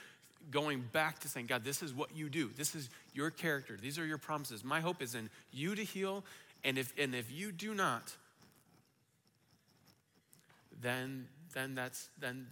going 0.50 0.82
back 0.92 1.20
to 1.20 1.28
saying, 1.28 1.46
God, 1.46 1.64
this 1.64 1.82
is 1.82 1.94
what 1.94 2.14
you 2.14 2.28
do. 2.28 2.50
This 2.56 2.74
is 2.74 2.88
your 3.14 3.30
character. 3.30 3.76
These 3.80 3.98
are 3.98 4.06
your 4.06 4.18
promises. 4.18 4.64
My 4.64 4.80
hope 4.80 5.02
is 5.02 5.14
in 5.14 5.28
you 5.52 5.74
to 5.74 5.84
heal. 5.84 6.24
And 6.64 6.78
if, 6.78 6.92
and 6.98 7.14
if 7.14 7.32
you 7.32 7.52
do 7.52 7.74
not, 7.74 8.14
then, 10.82 11.26
then, 11.54 11.74
that's, 11.74 12.08
then, 12.18 12.46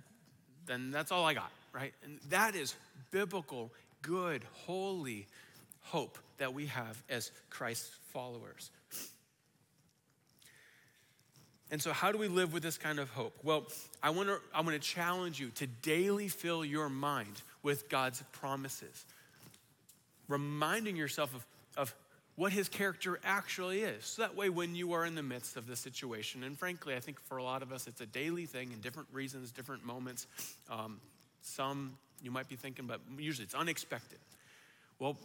then 0.66 0.90
that's 0.90 1.12
all 1.12 1.24
I 1.24 1.34
got, 1.34 1.50
right? 1.78 1.94
And 2.02 2.18
that 2.30 2.56
is 2.56 2.74
biblical 3.12 3.70
good, 4.02 4.42
holy 4.66 5.26
hope 5.82 6.18
that 6.38 6.52
we 6.52 6.66
have 6.66 7.02
as 7.08 7.30
Christ's 7.50 7.90
followers. 8.12 8.70
And 11.70 11.80
so, 11.80 11.92
how 11.92 12.10
do 12.10 12.18
we 12.18 12.28
live 12.28 12.52
with 12.52 12.62
this 12.62 12.78
kind 12.78 12.98
of 12.98 13.10
hope? 13.10 13.34
Well, 13.44 13.66
I 14.02 14.10
want 14.10 14.28
to 14.28 14.38
I 14.54 14.62
want 14.62 14.72
to 14.72 14.78
challenge 14.78 15.38
you 15.38 15.50
to 15.56 15.66
daily 15.66 16.28
fill 16.28 16.64
your 16.64 16.88
mind 16.88 17.42
with 17.62 17.88
God's 17.88 18.22
promises, 18.32 19.04
reminding 20.28 20.96
yourself 20.96 21.34
of, 21.34 21.46
of 21.76 21.94
what 22.36 22.52
his 22.52 22.68
character 22.68 23.20
actually 23.22 23.82
is. 23.82 24.04
So 24.06 24.22
that 24.22 24.34
way, 24.34 24.48
when 24.48 24.74
you 24.74 24.94
are 24.94 25.04
in 25.04 25.14
the 25.14 25.22
midst 25.22 25.58
of 25.58 25.66
the 25.66 25.76
situation, 25.76 26.42
and 26.42 26.58
frankly, 26.58 26.94
I 26.94 27.00
think 27.00 27.20
for 27.20 27.36
a 27.36 27.42
lot 27.44 27.62
of 27.62 27.70
us, 27.70 27.86
it's 27.86 28.00
a 28.00 28.06
daily 28.06 28.46
thing 28.46 28.72
in 28.72 28.80
different 28.80 29.10
reasons, 29.12 29.52
different 29.52 29.84
moments. 29.84 30.26
Um, 30.70 31.00
some 31.42 31.96
you 32.22 32.30
might 32.30 32.48
be 32.48 32.56
thinking, 32.56 32.86
but 32.86 33.00
usually 33.18 33.44
it's 33.44 33.54
unexpected. 33.54 34.18
Well, 34.98 35.16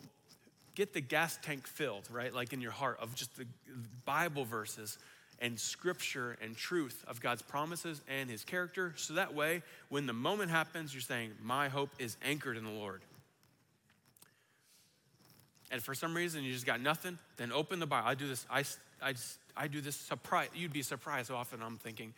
get 0.76 0.94
the 0.94 1.02
gas 1.02 1.40
tank 1.42 1.68
filled, 1.68 2.08
right? 2.12 2.34
Like 2.34 2.54
in 2.54 2.62
your 2.62 2.72
heart 2.72 2.98
of 3.00 3.16
just 3.16 3.36
the 3.38 3.46
Bible 4.06 4.46
verses 4.46 4.98
and 5.40 5.60
scripture 5.60 6.38
and 6.42 6.56
truth 6.56 7.04
of 7.08 7.20
God's 7.20 7.42
promises 7.42 8.02
and 8.08 8.30
his 8.30 8.44
character. 8.44 8.94
So 8.96 9.16
that 9.16 9.34
way, 9.34 9.64
when 9.90 10.06
the 10.06 10.14
moment 10.14 10.52
happens, 10.52 10.94
you're 10.94 11.02
saying, 11.02 11.32
My 11.42 11.70
hope 11.70 11.90
is 12.00 12.18
anchored 12.24 12.58
in 12.58 12.64
the 12.64 12.72
Lord. 12.72 13.02
and 15.72 15.82
for 15.82 15.96
some 15.96 16.14
reason 16.14 16.44
you 16.44 16.54
just 16.54 16.68
got 16.68 16.80
nothing, 16.80 17.18
then 17.38 17.52
open 17.52 17.80
the 17.80 17.88
Bible. 17.88 18.08
I 18.08 18.14
do 18.14 18.28
this, 18.28 18.46
I, 18.50 18.64
I, 19.02 19.16
I 19.58 19.68
do 19.68 19.82
this 19.82 19.96
surprise. 19.96 20.50
You'd 20.54 20.72
be 20.72 20.84
surprised 20.84 21.30
how 21.30 21.36
often 21.36 21.64
I'm 21.64 21.78
thinking, 21.78 22.14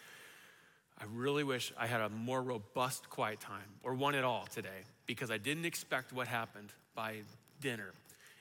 I 0.99 1.03
really 1.13 1.43
wish 1.43 1.73
I 1.77 1.88
had 1.88 2.01
a 2.01 2.10
more 2.10 2.41
robust 2.41 3.10
quiet 3.10 3.39
time 3.39 3.69
or 3.84 3.93
one 3.93 4.15
at 4.15 4.23
all 4.23 4.45
today 4.45 4.84
because 5.05 5.29
I 5.29 5.38
didn't 5.38 5.65
expect 5.65 6.13
what 6.13 6.27
happened 6.27 6.69
by 6.95 7.17
dinner. 7.62 7.91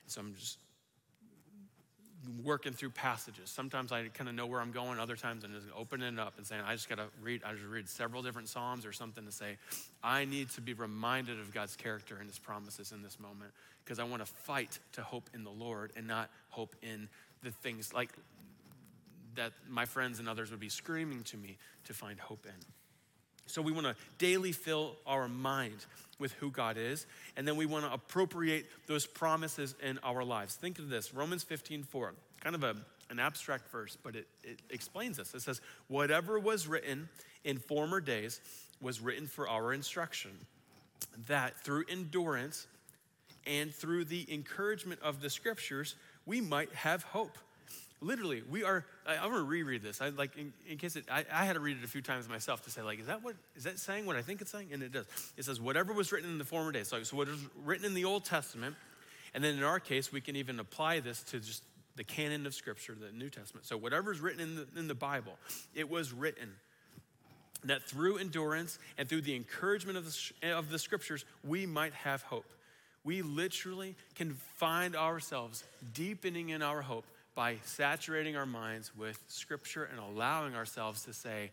So 0.06 0.20
I'm 0.20 0.34
just 0.36 0.58
working 2.42 2.72
through 2.72 2.90
passages. 2.90 3.50
Sometimes 3.50 3.92
I 3.92 4.08
kind 4.08 4.28
of 4.28 4.34
know 4.34 4.46
where 4.46 4.60
I'm 4.60 4.72
going. 4.72 4.98
Other 4.98 5.16
times 5.16 5.44
I'm 5.44 5.52
just 5.52 5.66
opening 5.76 6.14
it 6.14 6.20
up 6.20 6.34
and 6.36 6.46
saying, 6.46 6.62
I 6.64 6.74
just 6.74 6.88
got 6.88 6.96
to 6.96 7.06
read, 7.22 7.42
I 7.44 7.52
just 7.52 7.66
read 7.66 7.88
several 7.88 8.22
different 8.22 8.48
Psalms 8.48 8.86
or 8.86 8.92
something 8.92 9.24
to 9.26 9.32
say, 9.32 9.56
I 10.02 10.24
need 10.24 10.50
to 10.50 10.60
be 10.60 10.74
reminded 10.74 11.40
of 11.40 11.52
God's 11.52 11.76
character 11.76 12.16
and 12.18 12.28
his 12.28 12.38
promises 12.38 12.92
in 12.92 13.02
this 13.02 13.18
moment 13.18 13.50
because 13.84 13.98
I 13.98 14.04
want 14.04 14.24
to 14.24 14.30
fight 14.32 14.78
to 14.92 15.02
hope 15.02 15.28
in 15.34 15.44
the 15.44 15.50
Lord 15.50 15.92
and 15.96 16.06
not 16.06 16.30
hope 16.50 16.74
in 16.82 17.08
the 17.42 17.50
things 17.50 17.92
like 17.92 18.10
that 19.36 19.52
my 19.68 19.84
friends 19.84 20.18
and 20.18 20.28
others 20.28 20.50
would 20.50 20.60
be 20.60 20.68
screaming 20.68 21.22
to 21.24 21.36
me 21.36 21.56
to 21.84 21.94
find 21.94 22.18
hope 22.18 22.46
in. 22.46 22.64
So 23.46 23.60
we 23.60 23.72
want 23.72 23.86
to 23.86 23.96
daily 24.18 24.52
fill 24.52 24.96
our 25.06 25.28
mind 25.28 25.84
with 26.18 26.32
who 26.34 26.50
God 26.50 26.76
is, 26.78 27.06
and 27.36 27.46
then 27.46 27.56
we 27.56 27.66
want 27.66 27.84
to 27.84 27.92
appropriate 27.92 28.66
those 28.86 29.06
promises 29.06 29.74
in 29.82 29.98
our 30.02 30.24
lives. 30.24 30.54
Think 30.54 30.78
of 30.78 30.88
this 30.88 31.12
Romans 31.12 31.42
15 31.42 31.82
4, 31.82 32.14
kind 32.40 32.54
of 32.54 32.64
a, 32.64 32.76
an 33.10 33.18
abstract 33.18 33.70
verse, 33.70 33.98
but 34.02 34.16
it, 34.16 34.26
it 34.42 34.60
explains 34.70 35.18
this. 35.18 35.34
It 35.34 35.42
says, 35.42 35.60
Whatever 35.88 36.38
was 36.38 36.66
written 36.66 37.08
in 37.44 37.58
former 37.58 38.00
days 38.00 38.40
was 38.80 39.00
written 39.00 39.26
for 39.26 39.48
our 39.48 39.72
instruction, 39.72 40.30
that 41.26 41.60
through 41.60 41.84
endurance 41.90 42.66
and 43.46 43.74
through 43.74 44.06
the 44.06 44.26
encouragement 44.32 45.00
of 45.02 45.20
the 45.20 45.28
scriptures, 45.28 45.96
we 46.24 46.40
might 46.40 46.72
have 46.74 47.02
hope. 47.02 47.36
Literally, 48.00 48.42
we 48.50 48.64
are. 48.64 48.84
I, 49.06 49.14
am 49.14 49.30
going 49.30 49.34
to 49.34 49.42
reread 49.42 49.82
this. 49.82 50.00
I 50.00 50.10
like 50.10 50.36
in, 50.36 50.52
in 50.68 50.78
case 50.78 50.96
it. 50.96 51.04
I, 51.10 51.24
I, 51.32 51.44
had 51.44 51.54
to 51.54 51.60
read 51.60 51.78
it 51.78 51.84
a 51.84 51.88
few 51.88 52.02
times 52.02 52.28
myself 52.28 52.62
to 52.64 52.70
say 52.70 52.82
like, 52.82 53.00
is 53.00 53.06
that 53.06 53.22
what 53.22 53.36
is 53.56 53.64
that 53.64 53.78
saying? 53.78 54.04
What 54.04 54.16
I 54.16 54.22
think 54.22 54.40
it's 54.40 54.50
saying? 54.50 54.68
And 54.72 54.82
it 54.82 54.92
does. 54.92 55.06
It 55.36 55.44
says 55.44 55.60
whatever 55.60 55.92
was 55.92 56.12
written 56.12 56.30
in 56.30 56.38
the 56.38 56.44
former 56.44 56.72
days. 56.72 56.88
So, 56.88 57.02
so 57.02 57.16
what 57.16 57.28
is 57.28 57.38
written 57.64 57.86
in 57.86 57.94
the 57.94 58.04
Old 58.04 58.24
Testament, 58.24 58.76
and 59.32 59.42
then 59.42 59.56
in 59.56 59.62
our 59.62 59.80
case, 59.80 60.12
we 60.12 60.20
can 60.20 60.36
even 60.36 60.60
apply 60.60 61.00
this 61.00 61.22
to 61.24 61.40
just 61.40 61.62
the 61.96 62.04
canon 62.04 62.46
of 62.46 62.54
Scripture, 62.54 62.94
the 62.94 63.16
New 63.16 63.30
Testament. 63.30 63.66
So 63.66 63.76
whatever 63.76 64.12
is 64.12 64.20
written 64.20 64.40
in 64.40 64.56
the, 64.56 64.66
in 64.76 64.88
the 64.88 64.94
Bible, 64.94 65.38
it 65.74 65.88
was 65.88 66.12
written 66.12 66.50
that 67.64 67.82
through 67.84 68.18
endurance 68.18 68.78
and 68.98 69.08
through 69.08 69.22
the 69.22 69.34
encouragement 69.34 69.96
of 69.96 70.04
the, 70.04 70.50
of 70.52 70.70
the 70.70 70.78
Scriptures, 70.78 71.24
we 71.42 71.66
might 71.66 71.94
have 71.94 72.22
hope. 72.22 72.50
We 73.04 73.22
literally 73.22 73.94
can 74.14 74.34
find 74.56 74.96
ourselves 74.96 75.64
deepening 75.92 76.50
in 76.50 76.62
our 76.62 76.82
hope 76.82 77.04
by 77.34 77.56
saturating 77.64 78.36
our 78.36 78.46
minds 78.46 78.92
with 78.96 79.22
scripture 79.28 79.88
and 79.90 79.98
allowing 79.98 80.54
ourselves 80.54 81.04
to 81.04 81.12
say, 81.12 81.50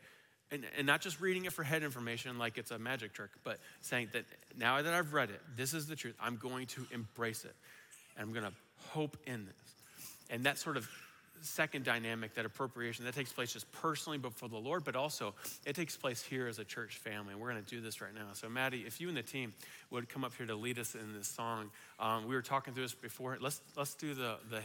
and, 0.52 0.66
and, 0.78 0.86
not 0.86 1.02
just 1.02 1.22
reading 1.22 1.46
it 1.46 1.54
for 1.54 1.64
head 1.64 1.82
information 1.82 2.38
like 2.38 2.58
it's 2.58 2.72
a 2.72 2.80
magic 2.80 3.14
trick, 3.14 3.30
but 3.44 3.58
saying 3.82 4.10
that 4.14 4.26
now 4.58 4.82
that 4.82 4.94
I've 4.94 5.14
read 5.14 5.30
it, 5.30 5.42
this 5.56 5.74
is 5.74 5.88
the 5.88 5.96
truth. 5.96 6.16
I'm 6.22 6.36
going 6.36 6.68
to 6.68 6.86
embrace 6.94 7.46
it. 7.46 7.56
And 8.18 8.28
I'm 8.28 8.34
going 8.34 8.46
to 8.46 8.54
hope 8.90 9.18
in 9.26 9.46
this. 9.46 9.56
And 10.30 10.44
that 10.44 10.58
sort 10.58 10.78
of 10.78 10.90
second 11.42 11.86
dynamic, 11.86 12.36
that 12.36 12.46
appropriation, 12.46 13.06
that 13.06 13.16
takes 13.16 13.32
place 13.32 13.54
just 13.54 13.72
personally 13.72 14.18
before 14.18 14.50
the 14.50 14.58
Lord, 14.58 14.84
but 14.84 14.96
also 14.96 15.34
it 15.66 15.76
takes 15.76 15.98
place 15.98 16.22
here 16.22 16.48
as 16.48 16.60
a 16.60 16.64
church 16.64 16.98
family. 16.98 17.32
And 17.32 17.42
we're 17.42 17.52
going 17.52 17.64
to 17.64 17.70
do 17.70 17.82
this 17.82 18.02
right 18.02 18.14
now. 18.14 18.28
So, 18.34 18.50
Maddie, 18.50 18.84
if 18.86 19.02
you 19.02 19.08
and 19.08 19.18
the 19.18 19.24
team 19.24 19.54
would 19.90 20.10
come 20.10 20.24
up 20.24 20.34
here 20.36 20.46
to 20.46 20.56
lead 20.56 20.80
us 20.80 20.96
in 20.96 21.14
this 21.18 21.28
song, 21.28 21.72
um, 22.00 22.28
we 22.28 22.36
were 22.36 22.42
talking 22.42 22.74
through 22.74 22.84
this 22.84 22.94
before. 22.94 23.38
Let's, 23.40 23.62
let's 23.76 23.96
do 23.96 24.14
the, 24.14 24.36
the 24.50 24.62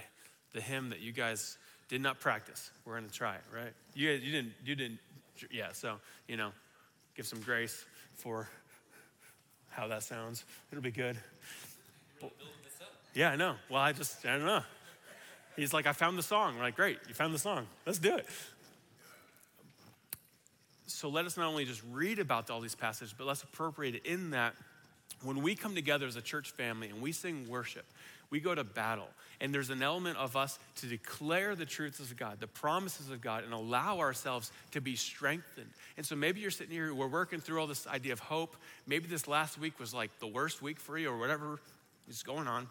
the 0.52 0.60
hymn 0.60 0.90
that 0.90 1.00
you 1.00 1.12
guys 1.12 1.58
did 1.88 2.00
not 2.00 2.20
practice. 2.20 2.70
We're 2.84 3.00
to 3.00 3.08
try 3.08 3.34
it, 3.34 3.42
right? 3.54 3.72
You, 3.94 4.10
you 4.10 4.32
didn't, 4.32 4.52
you 4.64 4.74
didn't, 4.74 4.98
yeah, 5.50 5.72
so, 5.72 5.96
you 6.28 6.36
know, 6.36 6.50
give 7.16 7.26
some 7.26 7.40
grace 7.40 7.84
for 8.16 8.48
how 9.70 9.86
that 9.88 10.02
sounds. 10.02 10.44
It'll 10.72 10.82
be 10.82 10.90
good. 10.90 11.16
Yeah, 13.14 13.30
I 13.30 13.36
know. 13.36 13.56
Well, 13.70 13.80
I 13.80 13.92
just, 13.92 14.24
I 14.26 14.36
don't 14.36 14.46
know. 14.46 14.62
He's 15.56 15.72
like, 15.72 15.86
I 15.86 15.92
found 15.92 16.18
the 16.18 16.22
song. 16.22 16.56
We're 16.56 16.62
like, 16.62 16.76
great, 16.76 16.98
you 17.08 17.14
found 17.14 17.32
the 17.32 17.38
song. 17.38 17.66
Let's 17.86 17.98
do 17.98 18.16
it. 18.16 18.26
So 20.86 21.08
let 21.08 21.24
us 21.24 21.36
not 21.36 21.46
only 21.46 21.64
just 21.64 21.82
read 21.92 22.18
about 22.18 22.50
all 22.50 22.60
these 22.60 22.74
passages, 22.74 23.14
but 23.16 23.26
let's 23.26 23.42
appropriate 23.42 23.94
it 23.96 24.06
in 24.06 24.30
that 24.30 24.54
when 25.22 25.42
we 25.42 25.54
come 25.54 25.74
together 25.74 26.06
as 26.06 26.16
a 26.16 26.22
church 26.22 26.50
family 26.50 26.88
and 26.88 27.00
we 27.00 27.12
sing 27.12 27.48
worship, 27.48 27.84
we 28.30 28.40
go 28.40 28.54
to 28.54 28.64
battle. 28.64 29.08
And 29.40 29.52
there's 29.52 29.70
an 29.70 29.82
element 29.82 30.16
of 30.16 30.36
us 30.36 30.58
to 30.76 30.86
declare 30.86 31.54
the 31.54 31.66
truths 31.66 32.00
of 32.00 32.16
God, 32.16 32.40
the 32.40 32.46
promises 32.46 33.10
of 33.10 33.20
God, 33.20 33.44
and 33.44 33.52
allow 33.52 33.98
ourselves 33.98 34.50
to 34.72 34.80
be 34.80 34.96
strengthened. 34.96 35.70
And 35.96 36.06
so 36.06 36.16
maybe 36.16 36.40
you're 36.40 36.50
sitting 36.50 36.72
here, 36.72 36.92
we're 36.94 37.06
working 37.06 37.40
through 37.40 37.60
all 37.60 37.66
this 37.66 37.86
idea 37.86 38.12
of 38.12 38.20
hope. 38.20 38.56
Maybe 38.86 39.06
this 39.08 39.28
last 39.28 39.58
week 39.58 39.78
was 39.78 39.92
like 39.92 40.10
the 40.20 40.26
worst 40.26 40.62
week 40.62 40.80
for 40.80 40.96
you 40.96 41.10
or 41.10 41.18
whatever 41.18 41.60
is 42.08 42.22
going 42.22 42.48
on. 42.48 42.66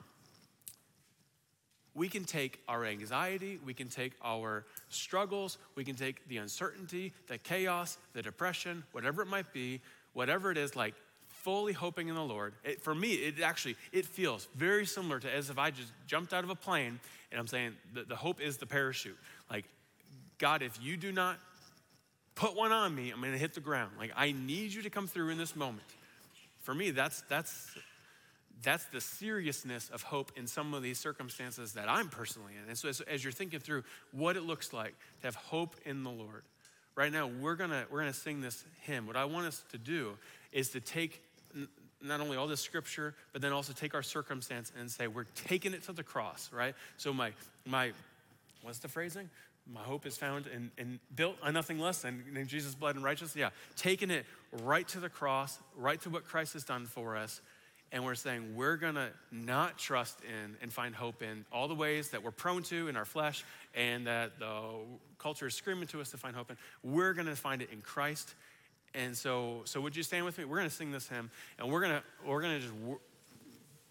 We 1.93 2.10
can 2.10 2.25
take 2.25 2.62
our 2.67 2.84
anxiety, 2.84 3.58
we 3.65 3.73
can 3.73 3.88
take 3.88 4.13
our 4.21 4.65
struggles, 4.89 5.58
we 5.75 5.86
can 5.86 5.95
take 5.95 6.27
the 6.27 6.38
uncertainty, 6.38 7.13
the 7.27 7.38
chaos, 7.38 7.97
the 8.13 8.21
depression, 8.21 8.84
whatever 8.91 9.21
it 9.21 9.27
might 9.27 9.53
be, 9.53 9.79
whatever 10.12 10.51
it 10.51 10.58
is, 10.58 10.75
like 10.75 10.93
fully 11.45 11.73
hoping 11.73 12.08
in 12.08 12.15
the 12.15 12.23
Lord. 12.23 12.55
It, 12.63 12.81
for 12.81 12.95
me, 12.95 13.13
it 13.13 13.39
actually 13.39 13.75
it 13.91 14.08
feels 14.08 14.47
very 14.55 14.88
similar 14.88 15.19
to 15.19 15.31
as 15.31 15.51
if 15.51 15.60
I 15.60 15.69
just 15.69 15.93
jumped 16.08 16.34
out 16.34 16.43
of 16.43 16.49
a 16.49 16.55
plane 16.55 16.99
and 17.31 17.39
I'm 17.39 17.45
saying 17.45 17.73
the, 17.93 18.03
the 18.03 18.15
hope 18.15 18.41
is 18.41 18.58
the 18.58 18.65
parachute. 18.65 19.17
Like, 19.49 19.65
God, 20.39 20.63
if 20.63 20.77
you 20.81 20.97
do 20.97 21.12
not 21.12 21.38
put 22.34 22.55
one 22.55 22.71
on 22.71 22.95
me, 22.95 23.12
I'm 23.12 23.21
going 23.21 23.31
to 23.31 23.38
hit 23.38 23.53
the 23.53 23.62
ground. 23.62 23.91
Like, 23.99 24.12
I 24.15 24.31
need 24.31 24.73
you 24.73 24.81
to 24.81 24.89
come 24.89 25.08
through 25.08 25.29
in 25.29 25.38
this 25.38 25.55
moment. 25.55 25.86
For 26.63 26.73
me, 26.73 26.89
that's 26.89 27.21
that's 27.29 27.77
that's 28.63 28.86
the 28.86 29.01
seriousness 29.01 29.91
of 29.93 30.01
hope 30.01 30.31
in 30.36 30.47
some 30.47 30.73
of 30.73 30.81
these 30.81 30.97
circumstances 30.97 31.73
that 31.73 31.88
I'm 31.88 32.10
personally 32.10 32.53
in. 32.60 32.69
And 32.69 32.77
so, 32.77 32.89
as, 32.89 33.01
as, 33.01 33.23
you're 33.23 33.34
thinking 33.34 33.60
through 33.60 33.84
what 34.12 34.36
it 34.36 34.41
looks 34.41 34.73
like 34.73 34.95
to 35.21 35.27
have 35.27 35.36
hope 35.36 35.75
in 35.86 36.03
the 36.03 36.10
Lord, 36.10 36.41
right 36.95 37.12
now 37.12 37.27
we're 37.27 37.55
gonna 37.55 37.86
we're 37.91 37.99
gonna 37.99 38.13
sing 38.13 38.41
this 38.41 38.63
hymn. 38.81 39.05
What 39.05 39.15
I 39.15 39.25
want 39.25 39.45
us 39.45 39.63
to 39.73 39.77
do 39.77 40.17
is 40.51 40.69
to 40.69 40.79
take 40.79 41.21
not 42.08 42.22
only 42.22 42.38
all 42.38 42.48
this 42.48 42.62
scripture, 42.62 43.13
but 43.34 43.41
then 43.41 43.52
also 43.52 43.74
take 43.74 43.94
our 43.94 44.04
circumstance 44.04 44.72
and 44.80 44.89
say, 44.89 45.08
we're 45.08 45.26
taking 45.36 45.74
it 45.74 45.84
to 45.84 45.94
the 45.94 46.04
cross, 46.04 46.50
right? 46.54 46.76
So 46.98 47.13
my, 47.13 47.32
my 47.65 47.91
what's 48.62 48.80
the 48.80 48.88
phrasing? 48.88 49.30
My 49.72 49.82
hope 49.82 50.06
is 50.06 50.15
found 50.15 50.46
in, 50.48 50.72
in 50.78 51.00
built 51.15 51.38
on 51.41 51.54
nothing 51.54 51.80
less 51.80 52.02
than 52.02 52.24
in 52.36 52.48
Jesus' 52.48 52.76
blood 52.76 52.96
and 52.96 53.04
righteousness. 53.04 53.36
Yeah, 53.36 53.50
taking 53.76 54.12
it 54.12 54.26
right 54.63 54.88
to 54.89 55.00
the 55.00 55.10
cross, 55.10 55.58
right 55.76 56.00
to 56.02 56.10
what 56.10 56.26
Christ 56.26 56.54
has 56.54 56.63
done 56.63 56.86
for 56.86 57.18
us. 57.18 57.41
And 57.91 58.04
we're 58.04 58.15
saying 58.15 58.56
we're 58.56 58.78
gonna 58.78 59.10
not 59.32 59.78
trust 59.78 60.20
in 60.22 60.58
and 60.62 60.72
find 60.72 60.94
hope 60.94 61.24
in 61.24 61.46
all 61.52 61.68
the 61.68 61.76
ways 61.76 62.10
that 62.10 62.24
we're 62.24 62.32
prone 62.32 62.62
to 62.63 62.88
in 62.88 62.96
our 62.96 63.06
flesh 63.06 63.44
and 63.74 64.06
that 64.08 64.38
the 64.38 64.62
culture 65.18 65.48
is 65.48 65.56
screaming 65.56 65.88
to 65.88 66.02
us 66.02 66.12
to 66.12 66.18
find 66.18 66.36
hope 66.36 66.52
in. 66.52 66.58
We're 66.84 67.13
gonna 67.13 67.36
find 67.36 67.62
it 67.62 67.70
in 67.72 67.82
Christ 67.82 68.36
and 68.95 69.15
so, 69.15 69.62
so 69.65 69.81
would 69.81 69.95
you 69.95 70.03
stand 70.03 70.25
with 70.25 70.38
me? 70.38 70.45
We're 70.45 70.58
going 70.58 70.69
to 70.69 70.75
sing 70.75 70.91
this 70.91 71.08
hymn, 71.08 71.29
and 71.60 71.71
we're 71.71 71.81
going 71.81 71.93
to 71.93 72.03
we're 72.27 72.41
going 72.41 72.60
to 72.60 72.67
just 72.67 72.73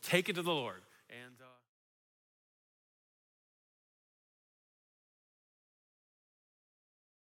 take 0.03 0.29
it 0.29 0.37
to 0.37 0.43
the 0.43 0.53
Lord. 0.53 0.81